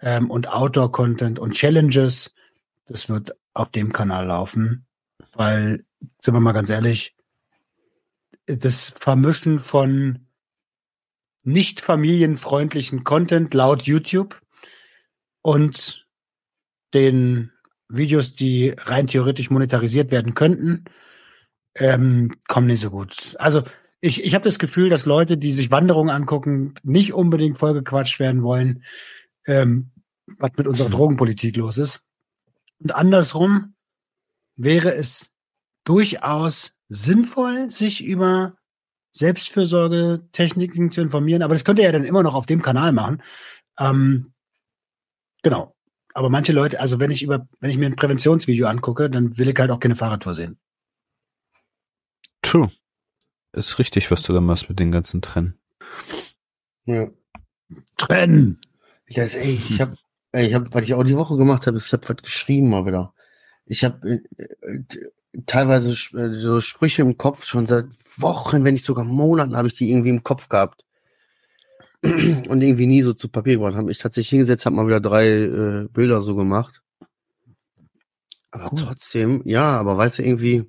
[0.01, 2.35] ähm, und Outdoor-Content und Challenges,
[2.87, 4.87] das wird auf dem Kanal laufen,
[5.35, 5.85] weil,
[6.21, 7.15] sind wir mal ganz ehrlich,
[8.49, 10.27] das Vermischen von
[11.45, 14.41] nicht familienfreundlichen Content laut YouTube
[15.43, 16.07] und
[16.95, 17.53] den
[17.89, 20.85] Videos, die rein theoretisch monetarisiert werden könnten,
[21.75, 23.37] ähm, kommen nicht so gut.
[23.39, 23.63] Also
[24.01, 28.43] ich, ich habe das Gefühl, dass Leute, die sich Wanderungen angucken, nicht unbedingt vollgequatscht werden
[28.43, 28.83] wollen,
[29.47, 29.91] ähm,
[30.39, 32.05] was mit unserer Drogenpolitik los ist.
[32.81, 33.75] Und andersrum
[34.57, 35.31] wäre es
[35.85, 38.57] durchaus sinnvoll, sich über
[39.13, 41.43] Selbstfürsorge-Techniken zu informieren.
[41.43, 43.23] Aber das könnt ihr ja dann immer noch auf dem Kanal machen.
[43.79, 44.33] Ähm,
[45.43, 45.75] genau.
[46.15, 49.49] Aber manche Leute, also wenn ich über, wenn ich mir ein Präventionsvideo angucke, dann will
[49.49, 50.59] ich halt auch keine Fahrradtour sehen.
[52.43, 52.71] True.
[53.53, 55.59] Ist richtig, was du da machst mit den ganzen Trennen.
[56.85, 57.09] Ja.
[57.97, 58.61] Trennen!
[59.07, 59.97] Ich weiß, ey, ich habe,
[60.33, 62.87] ich habe, was ich auch die Woche gemacht habe, ist, ich habe was geschrieben mal
[62.87, 63.15] wieder.
[63.65, 64.85] Ich habe äh, äh,
[65.47, 67.87] teilweise äh, so Sprüche im Kopf schon seit
[68.17, 70.85] Wochen, wenn nicht sogar Monaten, habe ich die irgendwie im Kopf gehabt
[72.03, 73.75] und irgendwie nie so zu Papier gebracht.
[73.75, 76.83] Habe ich tatsächlich hingesetzt, habe mal wieder drei äh, Bilder so gemacht.
[78.51, 78.79] Aber Cool.
[78.79, 80.65] trotzdem, ja, aber weißt du, irgendwie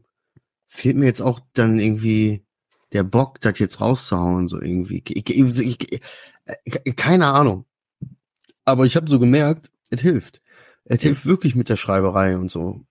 [0.67, 2.43] fehlt mir jetzt auch dann irgendwie
[2.91, 5.03] der Bock, das jetzt rauszuhauen, so irgendwie.
[5.07, 6.01] Ich, ich, ich,
[6.83, 7.65] ich, keine Ahnung.
[8.65, 10.41] Aber ich habe so gemerkt, es hilft.
[10.85, 12.85] Es hilft wirklich mit der Schreiberei und so.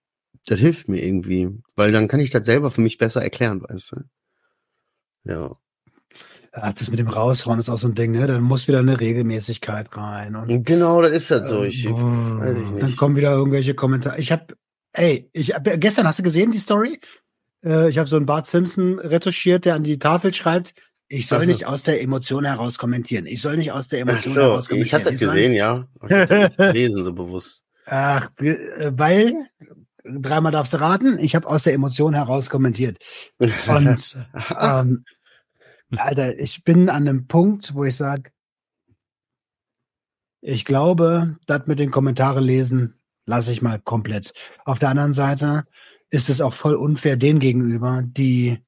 [0.48, 3.92] Das hilft mir irgendwie, weil dann kann ich das selber für mich besser erklären, weißt
[3.92, 3.96] du.
[5.24, 5.56] Ja.
[6.52, 8.26] Ach, das mit dem Raushauen ist auch so ein Ding, ne?
[8.26, 10.34] Dann muss wieder eine Regelmäßigkeit rein.
[10.34, 11.64] Und, genau, das ist das so.
[11.64, 12.96] Ich, äh, ich weiß ich Dann nicht.
[12.96, 14.18] kommen wieder irgendwelche Kommentare.
[14.18, 14.56] Ich habe,
[14.92, 16.98] ey, ich hab, gestern hast du gesehen die Story?
[17.62, 20.74] Äh, ich habe so einen Bart Simpson retuschiert, der an die Tafel schreibt,
[21.08, 23.26] ich soll nicht aus der Emotion heraus kommentieren.
[23.26, 25.28] Ich soll nicht aus der Emotion so, heraus ich habe kommentieren.
[25.28, 25.88] das gesehen, ja.
[25.96, 27.64] Ich hab das nicht gelesen, so bewusst.
[27.86, 29.46] Ach, äh, weil
[30.08, 31.18] dreimal darfst du raten.
[31.18, 32.98] Ich habe aus der Emotion heraus kommentiert.
[33.38, 34.16] Und
[34.58, 35.04] ähm,
[35.96, 38.30] Alter, ich bin an einem Punkt, wo ich sage,
[40.40, 42.94] ich glaube, das mit den Kommentare lesen
[43.26, 44.32] lasse ich mal komplett.
[44.64, 45.64] Auf der anderen Seite
[46.10, 48.58] ist es auch voll unfair denen gegenüber, die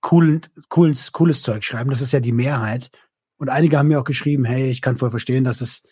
[0.00, 1.90] coolen, cooles, cooles Zeug schreiben.
[1.90, 2.90] Das ist ja die Mehrheit.
[3.36, 5.82] Und einige haben mir auch geschrieben, hey, ich kann voll verstehen, dass es,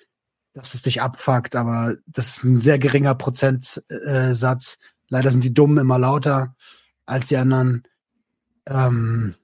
[0.59, 4.78] dass es dich abfuckt, aber das ist ein sehr geringer Prozentsatz.
[5.09, 6.56] Leider sind die Dummen immer lauter
[7.06, 7.84] als die anderen.
[8.66, 9.36] Ähm,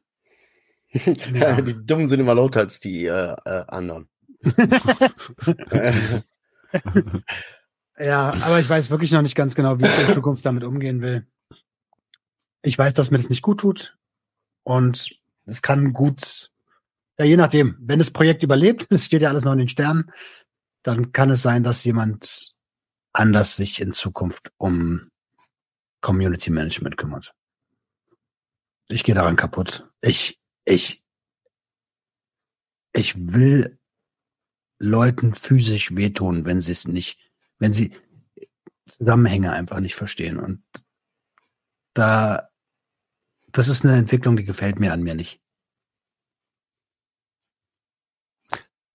[1.32, 1.60] ja.
[1.60, 4.08] Die Dummen sind immer lauter als die äh, äh, anderen.
[7.98, 11.00] ja, aber ich weiß wirklich noch nicht ganz genau, wie ich in Zukunft damit umgehen
[11.00, 11.28] will.
[12.62, 13.96] Ich weiß, dass mir das nicht gut tut.
[14.64, 16.50] Und es kann gut,
[17.20, 20.10] ja, je nachdem, wenn das Projekt überlebt, es steht ja alles noch in den Sternen,
[20.84, 22.54] dann kann es sein, dass jemand
[23.12, 25.10] anders sich in Zukunft um
[26.00, 27.34] Community Management kümmert.
[28.88, 29.88] Ich gehe daran kaputt.
[30.02, 31.02] Ich, ich,
[32.92, 33.78] ich will
[34.78, 37.18] Leuten physisch wehtun, wenn sie es nicht,
[37.58, 37.96] wenn sie
[38.86, 40.38] Zusammenhänge einfach nicht verstehen.
[40.38, 40.62] Und
[41.94, 42.50] da,
[43.48, 45.40] das ist eine Entwicklung, die gefällt mir an mir nicht.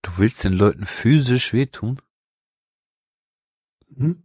[0.09, 2.01] Du willst den Leuten physisch wehtun?
[3.95, 4.23] Hm?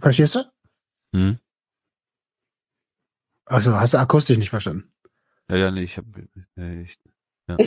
[0.00, 0.40] Verstehst du?
[1.12, 1.38] Hm?
[3.44, 4.92] Also hast du akustisch nicht verstanden?
[5.48, 6.98] Ja, ja, nee, ich habe ich,
[7.48, 7.56] ja.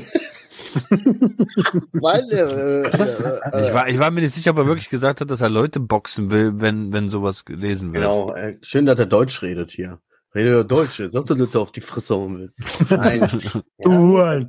[1.94, 5.32] Weil, äh, äh, ich, war, ich war mir nicht sicher, ob er wirklich gesagt hat,
[5.32, 8.04] dass er Leute boxen will, wenn, wenn sowas gelesen wird.
[8.04, 10.02] Genau, äh, schön, dass er Deutsch redet hier.
[10.36, 12.54] Redet er Deutsch, sagt er Leute auf die Fresse hauen will.
[12.90, 13.28] Nein.
[13.80, 14.46] du ja.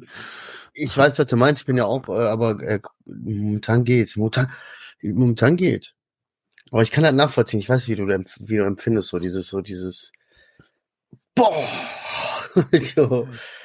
[0.74, 4.16] Ich weiß, was du meinst, ich bin ja auch, äh, aber äh, momentan geht's.
[4.16, 4.52] Momentan,
[5.02, 5.94] momentan geht.
[6.70, 7.60] Aber ich kann das nachvollziehen.
[7.60, 10.12] Ich weiß, wie du, wie du empfindest, so dieses, so dieses,
[11.34, 11.66] boah,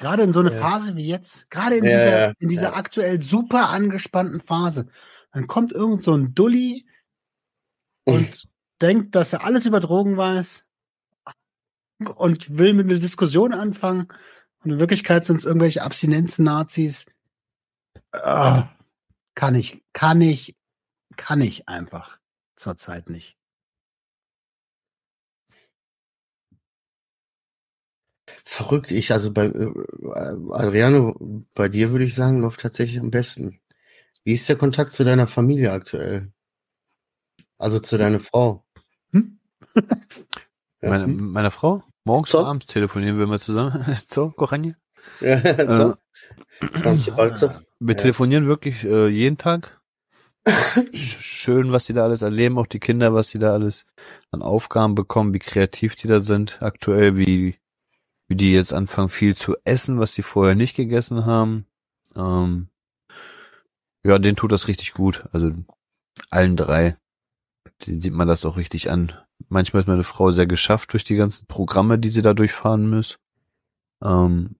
[0.00, 4.40] Gerade in so eine Phase wie jetzt, gerade in dieser, in dieser aktuell super angespannten
[4.40, 4.86] Phase,
[5.32, 6.86] dann kommt irgend so ein Dulli
[8.04, 8.46] und
[8.80, 10.66] denkt, dass er alles über Drogen weiß
[11.98, 14.08] und will mit einer Diskussion anfangen.
[14.62, 17.06] Und in Wirklichkeit sind es irgendwelche Abstinenzen-Nazis.
[18.12, 18.68] Ah,
[19.34, 20.56] kann ich, kann ich,
[21.16, 22.18] kann ich einfach
[22.56, 23.36] zurzeit nicht.
[28.46, 29.72] Verrückt, ich, also bei äh,
[30.52, 33.60] Adriano, bei dir würde ich sagen, läuft tatsächlich am besten.
[34.24, 36.32] Wie ist der Kontakt zu deiner Familie aktuell?
[37.58, 38.66] Also zu deiner Frau?
[39.12, 39.38] Hm?
[40.84, 40.90] ja.
[40.90, 41.32] meine, hm?
[41.32, 41.82] meine Frau?
[42.04, 42.38] Morgens so?
[42.38, 43.84] und abends telefonieren wir mal zusammen.
[44.08, 44.76] so, Kochanje?
[45.20, 45.94] Ja, so.
[46.60, 49.80] Äh, wir telefonieren wirklich äh, jeden Tag.
[50.92, 53.86] Schön, was sie da alles erleben, auch die Kinder, was sie da alles
[54.30, 57.58] an Aufgaben bekommen, wie kreativ die da sind aktuell, wie
[58.28, 61.66] wie die jetzt anfangen viel zu essen, was sie vorher nicht gegessen haben.
[62.16, 62.68] Ähm,
[64.04, 65.24] ja, denen tut das richtig gut.
[65.32, 65.52] Also
[66.30, 66.96] allen drei.
[67.86, 69.12] Den sieht man das auch richtig an.
[69.48, 73.18] Manchmal ist meine Frau sehr geschafft durch die ganzen Programme, die sie da durchfahren muss.
[74.02, 74.56] Ähm,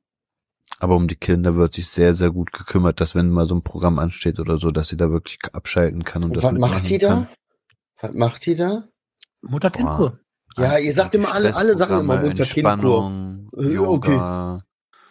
[0.80, 3.62] aber um die Kinder wird sich sehr, sehr gut gekümmert, dass wenn mal so ein
[3.62, 6.88] Programm ansteht oder so, dass sie da wirklich abschalten kann und, und das Was macht
[6.88, 7.28] die da?
[8.00, 8.84] Was macht die da?
[9.42, 10.18] Mutter-Kind-Kur.
[10.56, 13.12] Ja, ihr sagt immer alle, alle Sachen immer Mutter-Kind-Kur.
[13.56, 14.56] Yoga.
[14.56, 14.64] Okay.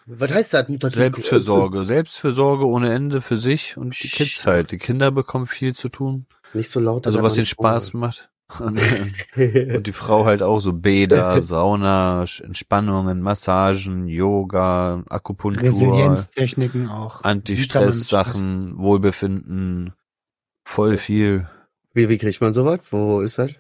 [0.06, 0.68] Was heißt das?
[0.68, 1.86] Mutter Selbstfürsorge.
[1.86, 4.72] Selbstfürsorge ohne Ende für sich und die Kids halt.
[4.72, 6.26] Die Kinder bekommen viel zu tun.
[6.54, 7.08] Nicht so laut.
[7.08, 8.30] Also was den Spaß macht.
[8.60, 8.80] Und,
[9.36, 15.68] und, die Frau halt auch so Bäder, Sauna, Entspannungen, Massagen, Yoga, Akupunktur.
[15.68, 17.24] Resilienztechniken auch.
[17.24, 19.94] Anti-Stress-Sachen, Wohlbefinden.
[20.64, 21.48] Voll viel.
[21.94, 22.80] Wie, wie kriegt man sowas?
[22.90, 23.52] Wo ist das?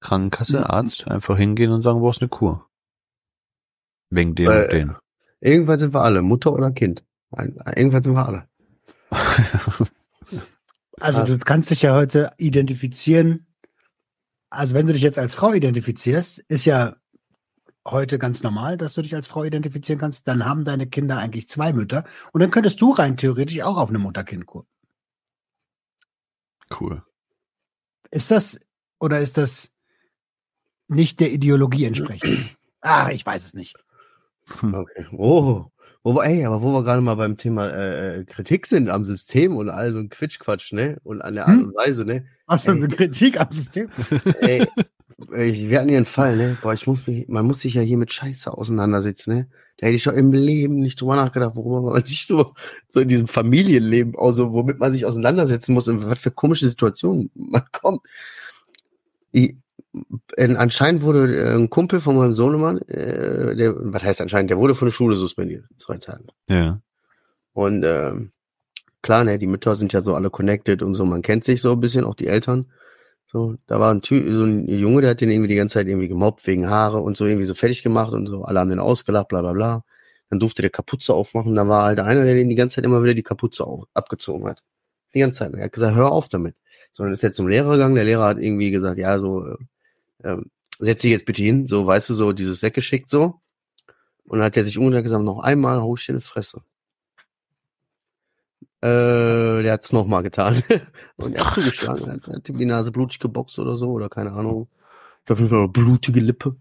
[0.00, 2.66] Krankenkasse, Arzt, einfach hingehen und sagen, du brauchst eine Kur.
[4.08, 4.96] Wegen dem Weil, und den.
[5.40, 7.04] Irgendwann sind wir alle, Mutter oder Kind.
[7.76, 8.48] Irgendwann sind wir alle.
[11.00, 13.46] also du kannst dich ja heute identifizieren.
[14.50, 16.96] Also wenn du dich jetzt als Frau identifizierst, ist ja
[17.86, 20.26] heute ganz normal, dass du dich als Frau identifizieren kannst.
[20.28, 22.04] Dann haben deine Kinder eigentlich zwei Mütter.
[22.32, 24.66] Und dann könntest du rein theoretisch auch auf eine Mutter-Kind-Kur.
[26.78, 27.02] Cool.
[28.10, 28.60] Ist das,
[28.98, 29.70] oder ist das
[30.88, 32.56] nicht der Ideologie entsprechend?
[32.80, 33.76] ah, ich weiß es nicht.
[34.60, 34.74] Hm.
[34.74, 35.06] Okay.
[35.12, 35.70] Oh.
[36.02, 39.56] Wo, ey, aber wo wir gerade mal beim Thema äh, äh, Kritik sind am System
[39.56, 40.98] und all so ein Quitschquatsch, ne?
[41.02, 41.64] Und an der Art hm?
[41.66, 42.24] und Weise, ne?
[42.46, 43.90] Was für eine Kritik am System?
[44.40, 44.66] ey,
[45.28, 46.56] wir hatten hier einen Fall, ne?
[46.62, 49.48] Boah, ich muss mich, man muss sich ja hier mit Scheiße auseinandersetzen, ne?
[49.76, 52.54] Da hätte ich doch im Leben nicht drüber nachgedacht, worüber man sich so,
[52.88, 57.30] so in diesem Familienleben, also womit man sich auseinandersetzen muss, in was für komische Situationen
[57.34, 58.00] man kommt.
[59.32, 59.54] Ich,
[60.36, 64.58] äh, anscheinend wurde äh, ein Kumpel von meinem Sohnemann, äh, der, was heißt anscheinend, der
[64.58, 66.24] wurde von der Schule suspendiert, zwei Tage.
[66.48, 66.80] Ja.
[67.52, 68.30] Und ähm,
[69.02, 71.72] klar, ne, die Mütter sind ja so alle connected und so, man kennt sich so
[71.72, 72.70] ein bisschen, auch die Eltern.
[73.26, 75.86] So, da war ein Typ, so ein Junge, der hat den irgendwie die ganze Zeit
[75.86, 78.42] irgendwie gemobbt wegen Haare und so irgendwie so fertig gemacht und so.
[78.42, 79.84] Alle haben den ausgelacht, bla bla bla.
[80.30, 81.54] Dann durfte der Kapuze aufmachen.
[81.54, 84.48] Da war halt einer, der den die ganze Zeit immer wieder die Kapuze auf, abgezogen
[84.48, 84.62] hat.
[85.14, 85.54] Die ganze Zeit.
[85.54, 86.56] Er hat gesagt, hör auf damit.
[86.92, 87.94] Sondern ist jetzt zum Lehrer gegangen.
[87.94, 89.56] Der Lehrer hat irgendwie gesagt, ja, so, äh,
[90.24, 91.66] ähm, setz dich jetzt bitte hin.
[91.66, 93.40] So, weißt du, so dieses weggeschickt so.
[94.24, 96.62] Und dann hat er sich umgedreht gesagt, noch einmal hau ich dir eine Fresse.
[98.82, 100.62] Äh, der hat's nochmal getan.
[101.16, 102.10] und er hat zugeschlagen.
[102.10, 104.68] Hat, hat ihm die Nase blutig geboxt oder so, oder keine Ahnung.
[105.28, 106.56] Auf jeden Fall eine blutige Lippe.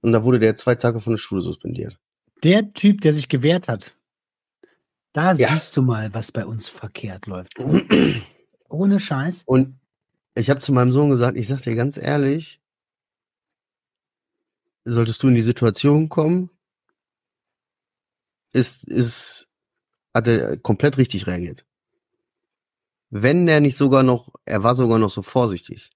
[0.00, 1.98] Und da wurde der zwei Tage von der Schule suspendiert.
[2.44, 3.96] Der Typ, der sich gewehrt hat,
[5.12, 5.48] da Ja.
[5.48, 7.54] siehst du mal, was bei uns verkehrt läuft.
[8.68, 9.42] Ohne Scheiß.
[9.46, 9.78] Und
[10.34, 12.60] ich habe zu meinem Sohn gesagt, ich sag dir ganz ehrlich,
[14.84, 16.50] solltest du in die Situation kommen,
[18.52, 19.50] ist, ist,
[20.14, 21.64] hat er komplett richtig reagiert.
[23.10, 25.90] Wenn er nicht sogar noch, er war sogar noch so vorsichtig.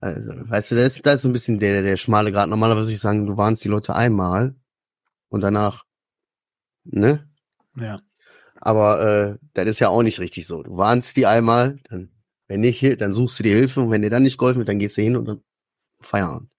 [0.00, 2.48] Also, weißt du, das ist, ist ein bisschen der, der schmale Grad.
[2.48, 4.56] Normalerweise würde ich sagen, du warnst die Leute einmal
[5.28, 5.84] und danach,
[6.84, 7.30] ne?
[7.76, 8.00] Ja.
[8.56, 10.62] Aber äh, das ist ja auch nicht richtig so.
[10.62, 12.10] Du warnst die einmal, dann,
[12.48, 14.78] wenn nicht, dann suchst du dir Hilfe und wenn dir dann nicht geholfen wird, dann
[14.78, 15.42] gehst du hin und dann
[16.00, 16.51] Feierabend.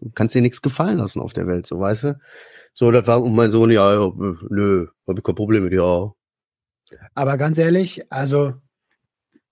[0.00, 2.18] Du kannst dir nichts gefallen lassen auf der Welt, so weißt du?
[2.72, 4.12] So, das war und mein Sohn, ja, ja
[4.48, 6.12] nö, hab ich kein Problem mit, ja.
[7.14, 8.54] Aber ganz ehrlich, also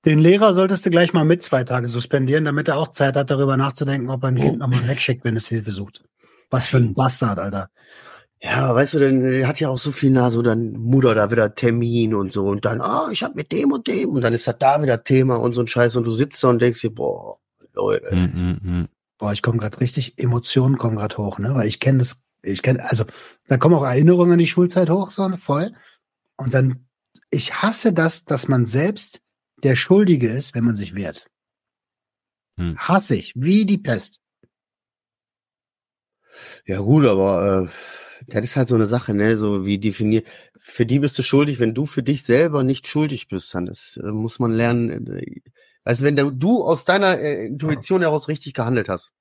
[0.04, 3.30] den Lehrer solltest du gleich mal mit zwei Tage suspendieren, damit er auch Zeit hat,
[3.30, 6.04] darüber nachzudenken, ob er ein Kind nochmal wegschickt, wenn es Hilfe sucht.
[6.50, 7.70] Was für ein Bastard, Alter.
[8.40, 11.30] Ja, weißt du, dann der hat ja auch so viel nah, so dann Mutter da
[11.30, 14.32] wieder Termin und so und dann, ah, ich hab mit dem und dem und dann
[14.32, 16.80] ist das da wieder Thema und so ein Scheiß und du sitzt da und denkst
[16.80, 17.38] dir, boah,
[17.74, 18.14] Leute.
[18.14, 18.88] Mm, mm, mm.
[19.18, 21.54] Boah, ich komme gerade richtig, Emotionen kommen gerade hoch, ne?
[21.54, 23.04] Weil ich kenne das, ich kenne, also
[23.48, 25.74] da kommen auch Erinnerungen an die Schulzeit hoch, so voll.
[26.36, 26.86] Und dann,
[27.30, 29.20] ich hasse das, dass man selbst
[29.64, 31.28] der Schuldige ist, wenn man sich wehrt.
[32.58, 32.78] Hm.
[32.78, 34.20] Hasse ich, wie die Pest.
[36.64, 37.68] Ja gut, aber äh,
[38.28, 39.36] das ist halt so eine Sache, ne?
[39.36, 40.26] So wie definiert.
[40.56, 43.98] Für die bist du schuldig, wenn du für dich selber nicht schuldig bist, dann das,
[44.02, 45.06] äh, muss man lernen.
[45.08, 45.40] Äh,
[45.88, 49.14] also wenn du, aus deiner äh, Intuition heraus richtig gehandelt hast,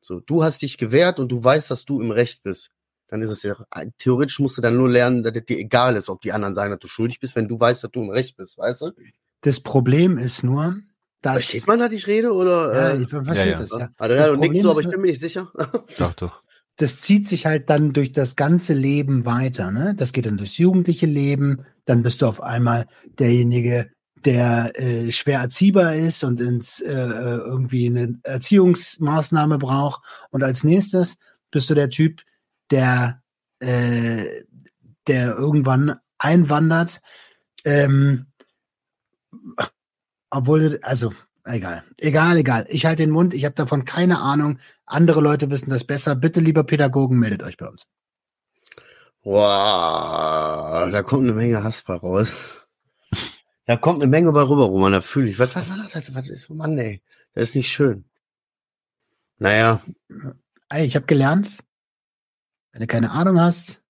[0.00, 2.70] so du hast dich gewehrt und du weißt, dass du im Recht bist,
[3.08, 3.56] dann ist es ja
[3.98, 6.70] theoretisch musst du dann nur lernen, dass es dir egal ist, ob die anderen sagen,
[6.70, 8.90] dass du schuldig bist, wenn du weißt, dass du im Recht bist, weißt du?
[9.40, 10.76] Das Problem ist nur,
[11.20, 11.46] dass.
[11.46, 12.72] Versteht man, dass ich rede oder?
[12.72, 13.56] Ja, äh, ich verstehe Ja, ja.
[13.56, 13.88] das, ja.
[13.98, 15.50] also, Das ja, du nickst so, aber ich bin mir nicht sicher.
[15.98, 16.42] Doch, doch.
[16.76, 19.72] das zieht sich halt dann durch das ganze Leben weiter.
[19.72, 19.96] Ne?
[19.96, 21.66] Das geht dann durchs jugendliche Leben.
[21.86, 22.86] Dann bist du auf einmal
[23.18, 23.90] derjenige,
[24.24, 30.02] der äh, schwer erziehbar ist und ins äh, irgendwie eine Erziehungsmaßnahme braucht.
[30.30, 31.16] Und als nächstes
[31.50, 32.22] bist du der Typ,
[32.70, 33.22] der
[33.60, 34.44] äh,
[35.06, 37.00] der irgendwann einwandert.
[37.64, 38.26] Ähm,
[40.30, 41.12] obwohl, also
[41.44, 42.66] egal, egal, egal.
[42.68, 43.34] Ich halte den Mund.
[43.34, 44.58] Ich habe davon keine Ahnung.
[44.86, 46.16] Andere Leute wissen das besser.
[46.16, 47.86] Bitte, lieber Pädagogen, meldet euch bei uns.
[49.22, 52.32] Wow, da kommt eine Menge Hass bei raus.
[53.66, 55.38] Da kommt eine Menge bei rüber, Roman, da fühle ich.
[55.38, 56.14] Was, was war das?
[56.14, 57.02] Was ist, Mann, ey.
[57.32, 58.04] Das ist nicht schön.
[59.38, 59.82] Naja,
[60.68, 61.58] Ey, ich habe gelernt,
[62.72, 63.82] wenn du keine Ahnung hast,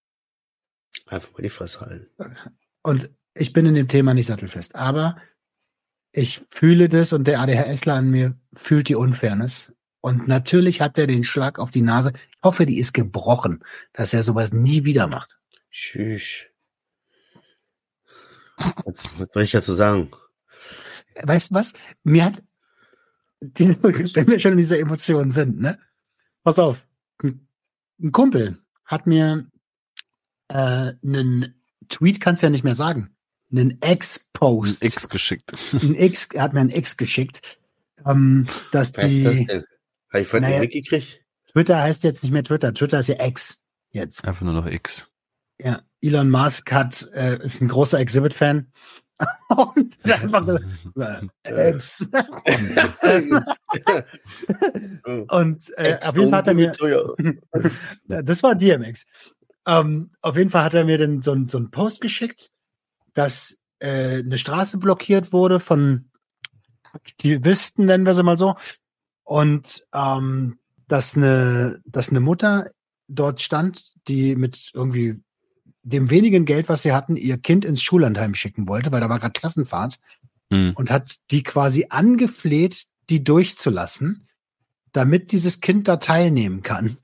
[1.07, 2.09] einfach mal die Fresse halten.
[2.83, 5.16] und ich bin in dem Thema nicht sattelfest, aber
[6.12, 9.72] ich fühle das und der ADHSler an mir fühlt die Unfairness.
[10.01, 12.12] Und natürlich hat er den Schlag auf die Nase.
[12.14, 15.39] Ich hoffe, die ist gebrochen, dass er sowas nie wieder macht.
[15.70, 16.45] Tschüss.
[18.84, 20.11] Was, was soll ich dazu sagen?
[21.22, 21.72] Weißt du was?
[22.02, 22.42] Mir hat,
[23.40, 25.78] die, wenn wir schon in dieser Emotion sind, ne?
[26.42, 26.86] Pass auf.
[27.22, 27.46] Ein
[28.00, 29.46] ein Kumpel hat mir
[30.48, 31.55] äh, einen
[31.88, 33.14] Tweet, kannst du ja nicht mehr sagen,
[33.50, 34.82] einen Ex-Post.
[34.84, 35.52] X geschickt.
[35.72, 37.40] ein X, er hat mir ein X geschickt,
[38.05, 39.64] ähm, dass Was ist das die denn?
[40.12, 40.57] Habe ich von Naja.
[40.57, 40.62] naja.
[40.62, 41.20] mitgekriegt?
[41.52, 44.26] Twitter heißt jetzt nicht mehr Twitter, Twitter ist ja X jetzt.
[44.26, 45.09] Einfach nur noch X.
[45.59, 48.70] Ja, Elon Musk hat äh, ist ein großer Exhibit-Fan.
[49.48, 50.64] Und einfach gesagt,
[51.44, 52.09] äh, X.
[55.28, 56.72] Und äh, auf jeden Fall hat er mir,
[58.09, 59.07] das war DMX.
[59.66, 62.50] Ähm, auf jeden Fall hat er mir dann so, so einen Post geschickt,
[63.14, 66.11] dass äh, eine Straße blockiert wurde von
[66.92, 68.57] Aktivisten, nennen wir sie mal so.
[69.22, 72.70] Und ähm, dass eine, dass eine Mutter
[73.09, 75.24] dort stand, die mit irgendwie
[75.85, 79.20] dem wenigen Geld, was sie hatten, ihr Kind ins Schullandheim schicken wollte, weil da war
[79.20, 79.99] gerade Klassenfahrt
[80.53, 80.72] Hm.
[80.74, 84.28] und hat die quasi angefleht, die durchzulassen.
[84.93, 86.97] damit dieses Kind da teilnehmen kann.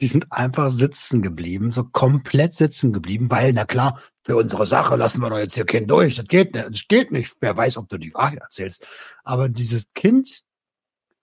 [0.00, 4.94] Die sind einfach sitzen geblieben, so komplett sitzen geblieben, weil, na klar, für unsere Sache
[4.94, 6.14] lassen wir doch jetzt hier Kind durch.
[6.14, 7.34] Das geht nicht, das geht nicht.
[7.40, 8.86] Wer weiß, ob du die Wahrheit erzählst.
[9.24, 10.42] Aber dieses Kind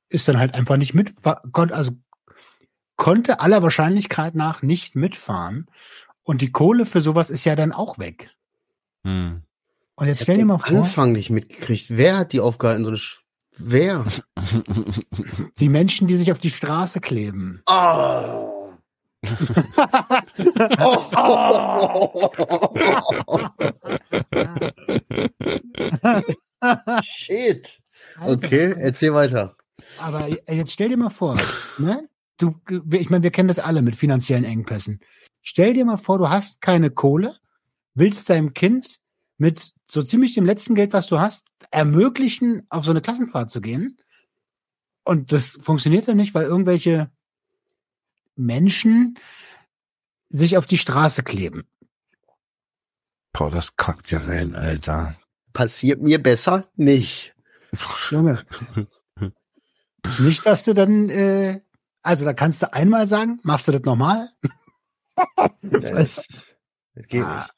[0.10, 1.14] ist dann halt einfach nicht mit,
[1.54, 1.92] konnte, also
[2.98, 5.68] konnte aller Wahrscheinlichkeit nach nicht mitfahren.
[6.24, 8.32] Und die Kohle für sowas ist ja dann auch weg.
[9.04, 9.44] Hm.
[9.96, 10.80] Und jetzt stell dir mal vor.
[10.80, 11.88] Anfang nicht mitgekriegt.
[11.90, 12.84] Wer hat die aufgehalten?
[12.84, 13.24] So eine Sch
[13.60, 14.06] Wer?
[15.60, 17.62] Die Menschen, die sich auf die Straße kleben.
[17.70, 18.56] Oh.
[27.02, 27.82] Shit.
[28.22, 29.58] Okay, erzähl weiter.
[29.98, 31.38] Aber jetzt stell dir mal vor,
[31.78, 32.08] ne?
[32.40, 32.60] Du,
[32.94, 35.02] ich meine, wir kennen das alle mit finanziellen Engpässen.
[35.42, 37.38] Stell dir mal vor, du hast keine Kohle,
[37.94, 39.00] willst deinem Kind
[39.38, 43.62] mit so ziemlich dem letzten Geld, was du hast, ermöglichen, auf so eine Klassenfahrt zu
[43.62, 43.98] gehen.
[45.04, 47.12] Und das funktioniert dann nicht, weil irgendwelche
[48.36, 49.18] Menschen
[50.30, 51.64] sich auf die Straße kleben.
[53.34, 55.16] Boah, das kackt ja rein, Alter.
[55.54, 57.36] Passiert mir besser nicht.
[58.10, 58.46] Junge.
[60.20, 61.62] nicht, dass du dann, äh,
[62.10, 64.30] also da kannst du einmal sagen, machst du das nochmal?
[65.62, 66.28] das,
[66.96, 67.36] das geht ah.
[67.36, 67.54] nicht.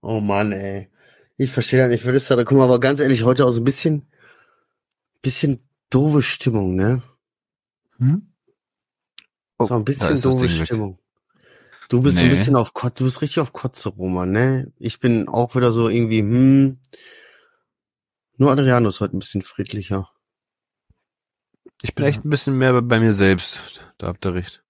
[0.00, 0.90] Oh Mann, ey.
[1.36, 2.04] Ich verstehe das nicht.
[2.04, 4.08] Würdest du da, guck mal, aber ganz ehrlich, heute auch so ein bisschen,
[5.22, 7.04] bisschen doofe Stimmung, ne?
[7.98, 8.26] Hm?
[9.60, 10.98] Oh, so ein bisschen doofe Stimmung.
[11.88, 12.24] Du bist nee.
[12.24, 14.72] ein bisschen auf Kotze, du bist richtig auf Kotze, Roman, ne?
[14.80, 16.80] Ich bin auch wieder so irgendwie, hm.
[18.36, 20.10] Nur Adriano ist heute ein bisschen friedlicher.
[21.82, 22.10] Ich bin ja.
[22.10, 23.92] echt ein bisschen mehr bei mir selbst.
[23.98, 24.64] Da habt ihr recht.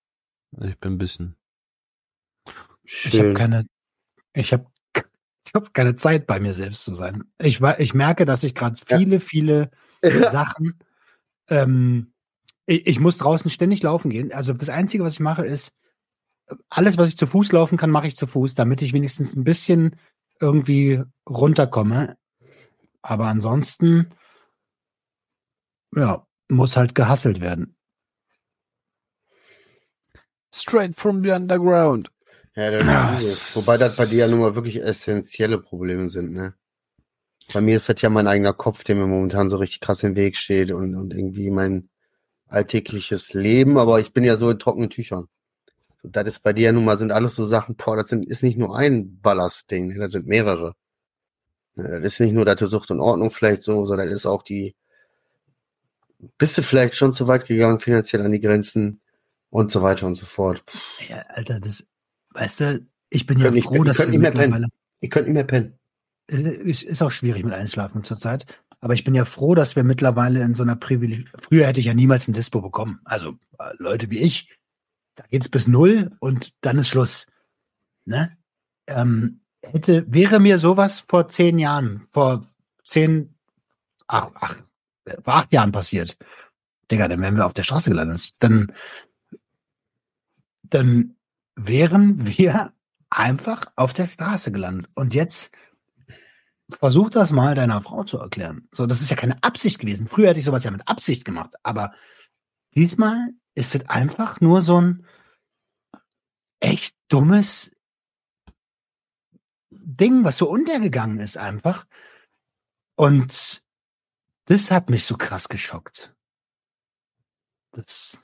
[0.60, 1.36] Ich bin ein bisschen.
[2.84, 3.12] Schön.
[3.12, 3.66] Ich habe keine,
[4.34, 4.66] ich habe
[5.52, 7.24] ich habe keine Zeit, bei mir selbst zu sein.
[7.38, 9.20] Ich, ich merke, dass ich gerade viele, ja.
[9.20, 9.70] viele
[10.30, 10.78] Sachen,
[11.48, 12.14] ähm,
[12.64, 14.32] ich, ich, muss draußen ständig laufen gehen.
[14.32, 15.76] Also das Einzige, was ich mache, ist,
[16.70, 19.44] alles, was ich zu Fuß laufen kann, mache ich zu Fuß, damit ich wenigstens ein
[19.44, 19.96] bisschen
[20.40, 22.16] irgendwie runterkomme.
[23.02, 24.08] Aber ansonsten,
[25.94, 27.76] ja, muss halt gehasselt werden.
[30.54, 32.10] Straight from the underground.
[32.54, 36.54] Ja, das Wobei das bei dir ja nun mal wirklich essentielle Probleme sind, ne?
[37.52, 40.14] Bei mir ist das ja mein eigener Kopf, der mir momentan so richtig krass im
[40.16, 41.88] Weg steht und, und irgendwie mein
[42.46, 45.28] alltägliches Leben, aber ich bin ja so in trockenen Tüchern.
[46.02, 48.26] So, das ist bei dir ja nun mal, sind alles so Sachen, boah, das sind,
[48.26, 49.98] ist nicht nur ein Ballastding, ne?
[49.98, 50.74] das sind mehrere.
[51.74, 54.42] Ne, das ist nicht nur deine Sucht und Ordnung vielleicht so, sondern das ist auch
[54.42, 54.74] die,
[56.38, 59.00] bist du vielleicht schon zu weit gegangen, finanziell an die Grenzen
[59.50, 60.62] und so weiter und so fort.
[61.08, 61.86] Ja, Alter, das,
[62.34, 64.68] Weißt du, ich bin ja ich, froh, ich, dass ich nicht mehr pennen.
[65.00, 65.78] Ich könnte nicht mehr pennen.
[66.28, 68.46] Ist, ist auch schwierig mit Einschlafen zurzeit.
[68.80, 71.28] Aber ich bin ja froh, dass wir mittlerweile in so einer Privileg.
[71.40, 73.00] Früher hätte ich ja niemals ein Dispo bekommen.
[73.04, 74.48] Also äh, Leute wie ich,
[75.14, 77.26] da geht's bis null und dann ist Schluss.
[78.04, 78.36] Ne?
[78.86, 82.46] Ähm, hätte, wäre mir sowas vor zehn Jahren, vor
[82.84, 83.34] zehn,
[84.08, 84.62] ach, ach,
[85.24, 86.16] vor acht Jahren passiert,
[86.90, 88.32] Digga, dann wären wir auf der Straße gelandet.
[88.38, 88.72] Dann,
[90.62, 91.16] dann
[91.54, 92.72] wären wir
[93.10, 94.90] einfach auf der Straße gelandet.
[94.94, 95.52] Und jetzt
[96.70, 98.68] versuch das mal deiner Frau zu erklären.
[98.72, 100.08] So, das ist ja keine Absicht gewesen.
[100.08, 101.92] Früher hätte ich sowas ja mit Absicht gemacht, aber
[102.74, 105.06] diesmal ist es einfach nur so ein
[106.60, 107.72] echt dummes
[109.70, 111.86] Ding, was so untergegangen ist einfach.
[112.94, 113.62] Und
[114.46, 116.14] das hat mich so krass geschockt.
[117.72, 118.18] Das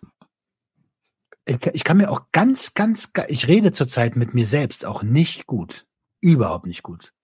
[1.49, 5.87] ich kann mir auch ganz, ganz, ich rede zurzeit mit mir selbst auch nicht gut.
[6.21, 7.15] Überhaupt nicht gut.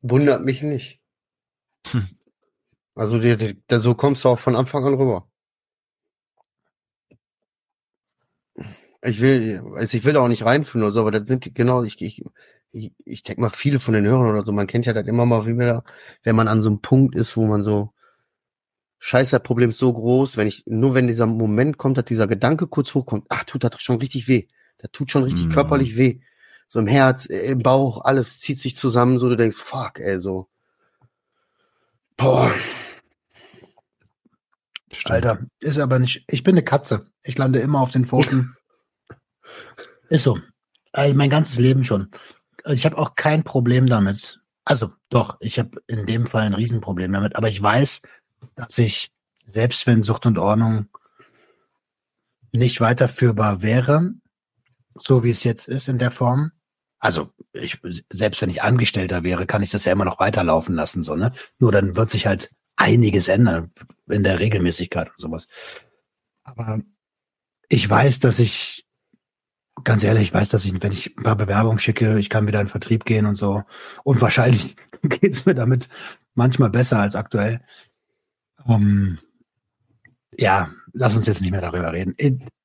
[0.00, 1.00] Wundert mich nicht.
[1.88, 2.08] Hm.
[2.96, 5.28] Also die, die, die, so kommst du auch von Anfang an rüber.
[9.02, 11.52] Ich will, also ich will da auch nicht reinführen oder so, aber das sind die,
[11.52, 12.24] genau, ich, ich,
[12.74, 15.26] ich, ich denke mal, viele von den Hörern oder so, man kennt ja das immer
[15.26, 15.84] mal wieder,
[16.22, 17.92] wenn man an so einem Punkt ist, wo man so,
[18.98, 22.26] scheiße, das Problem ist so groß, wenn ich, nur wenn dieser Moment kommt, dass dieser
[22.26, 24.48] Gedanke kurz hochkommt, ach, tut das schon richtig weh.
[24.78, 25.50] Das tut schon richtig mm.
[25.50, 26.20] körperlich weh.
[26.68, 30.18] So im Herz, äh, im Bauch, alles zieht sich zusammen, so du denkst, fuck, ey,
[30.18, 30.48] so.
[32.16, 32.52] Boah.
[34.92, 35.12] Stimmt.
[35.12, 37.06] Alter, ist aber nicht, ich bin eine Katze.
[37.22, 38.56] Ich lande immer auf den Pfoten.
[40.08, 40.38] ist so.
[40.92, 42.10] Also mein ganzes Leben schon.
[42.66, 44.40] Ich habe auch kein Problem damit.
[44.64, 48.02] Also doch, ich habe in dem Fall ein Riesenproblem damit, aber ich weiß,
[48.54, 49.12] dass ich,
[49.46, 50.88] selbst wenn Sucht und Ordnung
[52.52, 54.12] nicht weiterführbar wäre,
[54.94, 56.52] so wie es jetzt ist in der Form,
[56.98, 57.78] also ich,
[58.10, 61.32] selbst wenn ich Angestellter wäre, kann ich das ja immer noch weiterlaufen lassen, so, ne?
[61.58, 63.72] Nur dann wird sich halt einiges ändern
[64.08, 65.46] in der Regelmäßigkeit und sowas.
[66.44, 66.80] Aber
[67.68, 68.73] ich weiß, dass ich,
[69.84, 72.60] ganz ehrlich, ich weiß, dass ich, wenn ich ein paar Bewerbungen schicke, ich kann wieder
[72.60, 73.62] in den Vertrieb gehen und so.
[74.02, 75.88] Und wahrscheinlich geht's mir damit
[76.34, 77.60] manchmal besser als aktuell.
[78.64, 79.18] Um,
[80.36, 82.16] ja, lass uns jetzt nicht mehr darüber reden.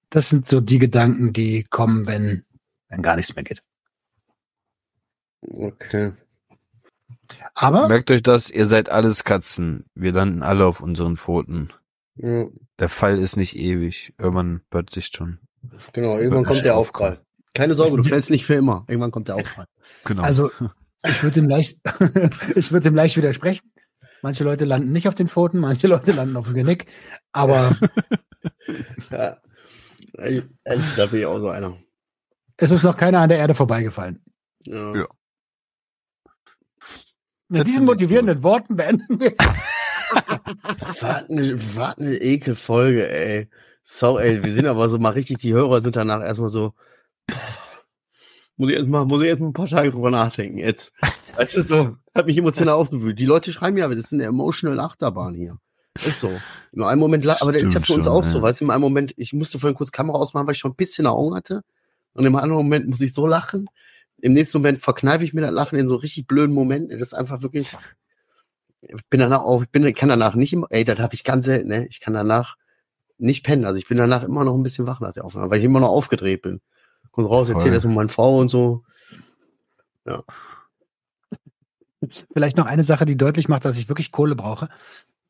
[0.10, 2.46] Das sind so die Gedanken, die kommen, wenn,
[2.88, 3.62] wenn gar nichts mehr geht.
[5.42, 6.14] Okay.
[7.54, 9.86] Aber Merkt euch das, ihr seid alles Katzen.
[9.94, 11.72] Wir landen alle auf unseren Pfoten.
[12.16, 12.48] Ja,
[12.80, 14.14] Der Fall ist nicht ewig.
[14.18, 15.40] Irgendwann wird sich schon.
[15.94, 17.22] Genau, irgendwann kommt der Aufprall.
[17.54, 18.86] Keine Sorge, du fällst nicht für immer.
[18.88, 19.66] Irgendwann kommt der Aufprall.
[20.06, 20.22] Genau.
[20.24, 20.52] Also,
[21.08, 21.80] ich würde ihm leicht,
[22.56, 23.72] ich würde ihm leicht widersprechen.
[24.22, 26.88] Manche Leute landen nicht auf den Pfoten, manche Leute landen auf dem Genick.
[27.32, 27.76] Aber
[29.10, 29.38] Ja.
[30.18, 30.44] Ehrlich,
[30.98, 31.78] da bin ich auch so einer.
[32.58, 34.22] es ist noch keiner an der Erde vorbeigefallen.
[34.66, 34.94] Ja.
[34.96, 35.08] Ja.
[37.48, 39.34] Mit diesen motivierenden Worten beenden wir.
[40.80, 43.50] Was eine, was eine Ekelfolge, ey.
[43.92, 46.74] So, ey, wir sind aber so mal richtig, die Hörer sind danach erstmal so,
[47.26, 47.36] boah,
[48.56, 50.94] muss ich erstmal, muss ich erstmal ein paar Tage drüber nachdenken jetzt.
[51.36, 53.18] Weißt du, so, hat mich emotional aufgewühlt.
[53.18, 55.58] Die Leute schreiben ja, das ist eine emotional Achterbahn hier.
[56.06, 56.40] Ist so.
[56.72, 58.44] Im einen Moment, la- aber das ist ja Stimmt für uns schon, auch so, ja.
[58.44, 60.76] weißt du, im einen Moment, ich musste vorhin kurz Kamera ausmachen, weil ich schon ein
[60.76, 61.64] bisschen Augen hatte.
[62.14, 63.72] Und im anderen Moment muss ich so lachen.
[64.22, 66.92] Im nächsten Moment verkneife ich mir das Lachen in so richtig blöden Momenten.
[67.00, 67.76] Das ist einfach wirklich,
[68.82, 71.46] ich bin danach auch, ich bin, kann danach nicht immer, ey, das habe ich ganz
[71.48, 71.88] selten, ne?
[71.88, 72.56] Ich kann danach
[73.20, 73.66] nicht pennen.
[73.66, 75.80] Also ich bin danach immer noch ein bisschen wach nach der Aufnahme, weil ich immer
[75.80, 76.62] noch aufgedreht bin.
[77.12, 77.58] Kommt raus, Voll.
[77.58, 78.84] erzähl das mit meiner Frau und so.
[82.34, 84.70] Vielleicht noch eine Sache, die deutlich macht, dass ich wirklich Kohle brauche.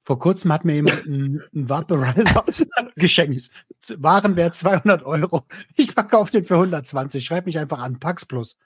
[0.03, 2.45] Vor kurzem hat mir jemand einen, einen Vaporizer
[2.95, 3.49] geschenkt.
[3.97, 5.43] Warenwert 200 Euro.
[5.75, 7.23] Ich verkaufe den für 120.
[7.23, 7.99] Schreib mich einfach an.
[7.99, 8.57] Pax Plus.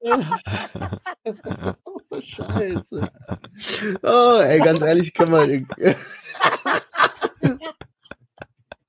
[0.00, 0.22] oh,
[2.20, 3.08] scheiße.
[4.02, 5.68] Oh, ey, ganz ehrlich, kann man.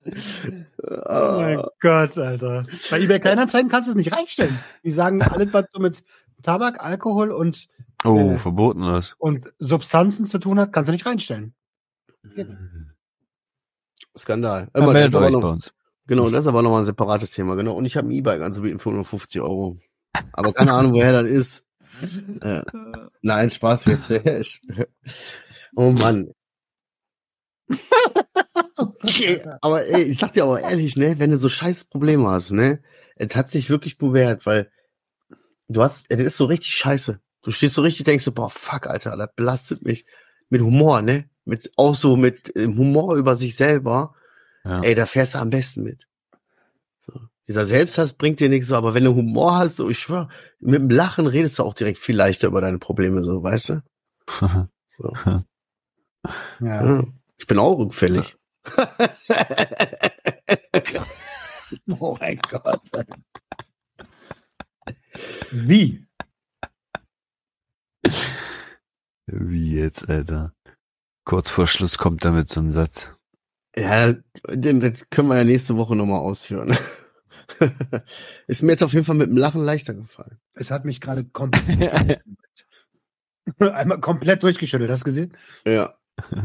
[0.05, 2.65] Oh mein Gott, Alter.
[2.91, 4.57] Bei eBay Kleinanzeigen kannst du es nicht reinstellen.
[4.83, 6.03] Die sagen alles, was so mit
[6.43, 7.67] Tabak, Alkohol und,
[8.03, 9.15] oh, äh, verboten ist.
[9.17, 11.53] und Substanzen zu tun hat, kannst du nicht reinstellen.
[14.17, 14.69] Skandal.
[14.73, 15.73] Immer, das meldet euch bei noch, uns.
[16.07, 17.73] genau, das ist aber nochmal ein separates Thema, genau.
[17.73, 19.79] Und ich habe ein E-Bike anzubieten für 150 Euro.
[20.33, 21.65] Aber keine Ahnung, woher das ist.
[22.41, 22.61] Äh,
[23.21, 24.11] nein, Spaß jetzt.
[25.75, 26.31] oh Mann.
[28.77, 32.51] Okay, aber ey, ich sag dir aber ehrlich, ne, wenn du so scheiß Probleme hast,
[32.51, 32.81] ne,
[33.15, 34.69] es hat sich wirklich bewährt, weil
[35.69, 37.19] du hast, das ist so richtig scheiße.
[37.41, 40.05] Du stehst so richtig, denkst so, boah, fuck, Alter, das belastet mich.
[40.49, 41.29] Mit Humor, ne?
[41.43, 44.15] Mit, auch so mit äh, Humor über sich selber.
[44.63, 44.81] Ja.
[44.81, 46.07] Ey, da fährst du am besten mit.
[46.99, 47.19] So.
[47.47, 50.81] Dieser Selbsthass bringt dir nichts so, aber wenn du Humor hast, so, ich schwör, mit
[50.81, 53.81] dem Lachen redest du auch direkt viel leichter über deine Probleme, so, weißt du?
[54.87, 55.11] So.
[55.25, 55.43] Ja.
[56.61, 57.03] Ja.
[57.37, 58.33] Ich bin auch rückfällig.
[61.99, 62.81] oh mein Gott.
[65.51, 66.05] Wie?
[69.27, 70.53] Wie jetzt, Alter?
[71.25, 73.15] Kurz vor Schluss kommt damit so ein Satz.
[73.75, 74.13] Ja,
[74.49, 76.77] den, das können wir ja nächste Woche nochmal ausführen.
[78.47, 80.39] Ist mir jetzt auf jeden Fall mit dem Lachen leichter gefallen.
[80.53, 82.21] Es hat mich gerade komplett,
[83.59, 84.89] einmal komplett durchgeschüttelt.
[84.89, 85.37] Hast du gesehen?
[85.65, 85.95] Ja.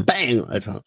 [0.07, 0.83] Bang, Alter.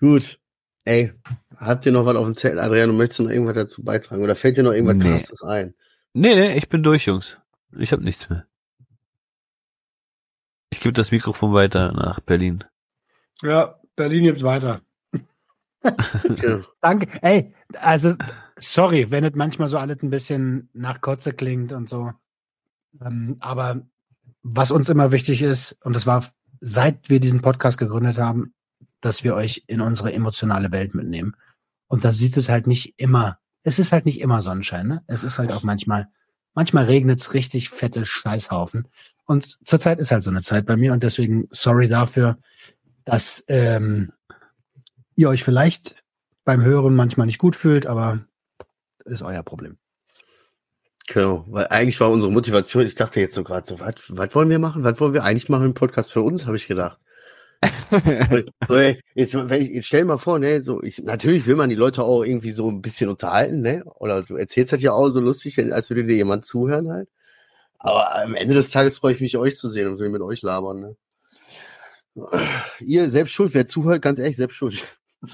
[0.00, 0.40] Gut.
[0.86, 1.12] Ey,
[1.56, 2.92] habt ihr noch was auf dem Zettel, Adriano?
[2.92, 4.22] Möchtest du noch irgendwas dazu beitragen?
[4.22, 5.10] Oder fällt dir noch irgendwas Nee.
[5.10, 5.74] krasses ein?
[6.14, 7.38] Nee, nee, ich bin durch, Jungs.
[7.76, 8.46] Ich hab nichts mehr.
[10.70, 12.62] Ich gebe das Mikrofon weiter nach Berlin.
[13.42, 14.80] Ja, Berlin gibt's weiter.
[15.82, 16.60] Ja.
[16.80, 17.08] Danke.
[17.20, 18.14] Ey, also,
[18.56, 22.12] sorry, wenn es manchmal so alles ein bisschen nach Kotze klingt und so.
[23.04, 23.82] Ähm, aber
[24.42, 26.24] was uns immer wichtig ist, und das war
[26.60, 28.54] seit wir diesen Podcast gegründet haben,
[29.06, 31.36] dass wir euch in unsere emotionale Welt mitnehmen.
[31.86, 35.04] Und da sieht es halt nicht immer, es ist halt nicht immer Sonnenschein, ne?
[35.06, 36.08] Es ist halt auch manchmal,
[36.54, 38.88] manchmal regnet's richtig fette Scheißhaufen.
[39.24, 42.38] Und zurzeit ist halt so eine Zeit bei mir und deswegen sorry dafür,
[43.04, 44.12] dass ähm,
[45.14, 46.02] ihr euch vielleicht
[46.44, 48.24] beim Hören manchmal nicht gut fühlt, aber
[49.04, 49.78] ist euer Problem.
[51.06, 54.58] Genau, weil eigentlich war unsere Motivation, ich dachte jetzt so gerade so, was wollen wir
[54.58, 54.82] machen?
[54.82, 56.98] Was wollen wir eigentlich machen im Podcast für uns, habe ich gedacht.
[58.68, 61.56] So, ey, jetzt, wenn ich, jetzt stell dir mal vor, ne, so, ich, natürlich will
[61.56, 64.92] man die Leute auch irgendwie so ein bisschen unterhalten, ne, oder du erzählst halt ja
[64.92, 67.08] auch so lustig, als würde dir jemand zuhören halt.
[67.78, 70.42] Aber am Ende des Tages freue ich mich, euch zu sehen und will mit euch
[70.42, 70.96] labern, ne.
[72.80, 74.82] Ihr selbst schuld, wer zuhört, ganz ehrlich, selbst schuld.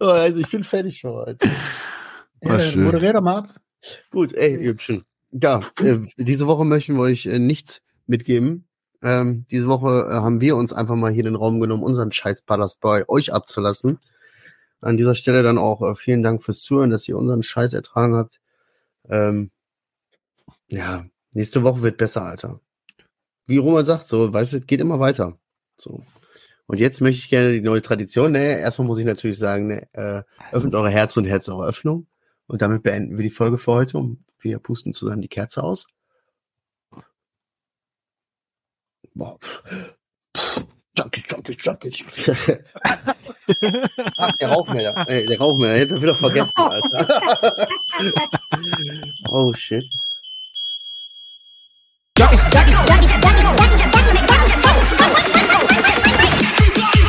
[0.00, 1.48] oh, also ich bin fertig für heute.
[2.40, 2.84] War schön.
[2.84, 3.54] moderier doch mal ab.
[4.10, 5.04] Gut, ey, Hübschen.
[5.32, 8.68] Ja, äh, diese Woche möchten wir euch äh, nichts mitgeben.
[9.02, 12.80] Ähm, diese Woche äh, haben wir uns einfach mal hier den Raum genommen, unseren Scheißpalast
[12.80, 13.98] bei euch abzulassen.
[14.80, 18.14] An dieser Stelle dann auch äh, vielen Dank fürs Zuhören, dass ihr unseren Scheiß ertragen
[18.14, 18.40] habt.
[19.08, 19.50] Ähm,
[20.68, 21.04] ja,
[21.34, 22.60] nächste Woche wird besser, Alter.
[23.46, 25.36] Wie Roman sagt, so, weißt du, geht immer weiter.
[25.76, 26.04] So.
[26.66, 29.88] Und jetzt möchte ich gerne die neue Tradition, ne, erstmal muss ich natürlich sagen, ne,
[29.92, 30.22] äh,
[30.52, 32.06] öffnet eure Herzen und Herz eure Öffnung.
[32.52, 33.96] Und damit beenden wir die Folge für heute.
[33.96, 35.86] Und wir pusten zusammen die Kerze aus.
[39.14, 39.38] Boah.
[40.98, 42.04] Junkig, junkig, junkig.
[44.18, 45.08] Ach, der Rauchmelder.
[45.08, 45.78] Ey, der Rauchmelder.
[45.78, 47.68] Hätte er wieder vergessen, Alter.
[49.30, 49.86] oh, shit.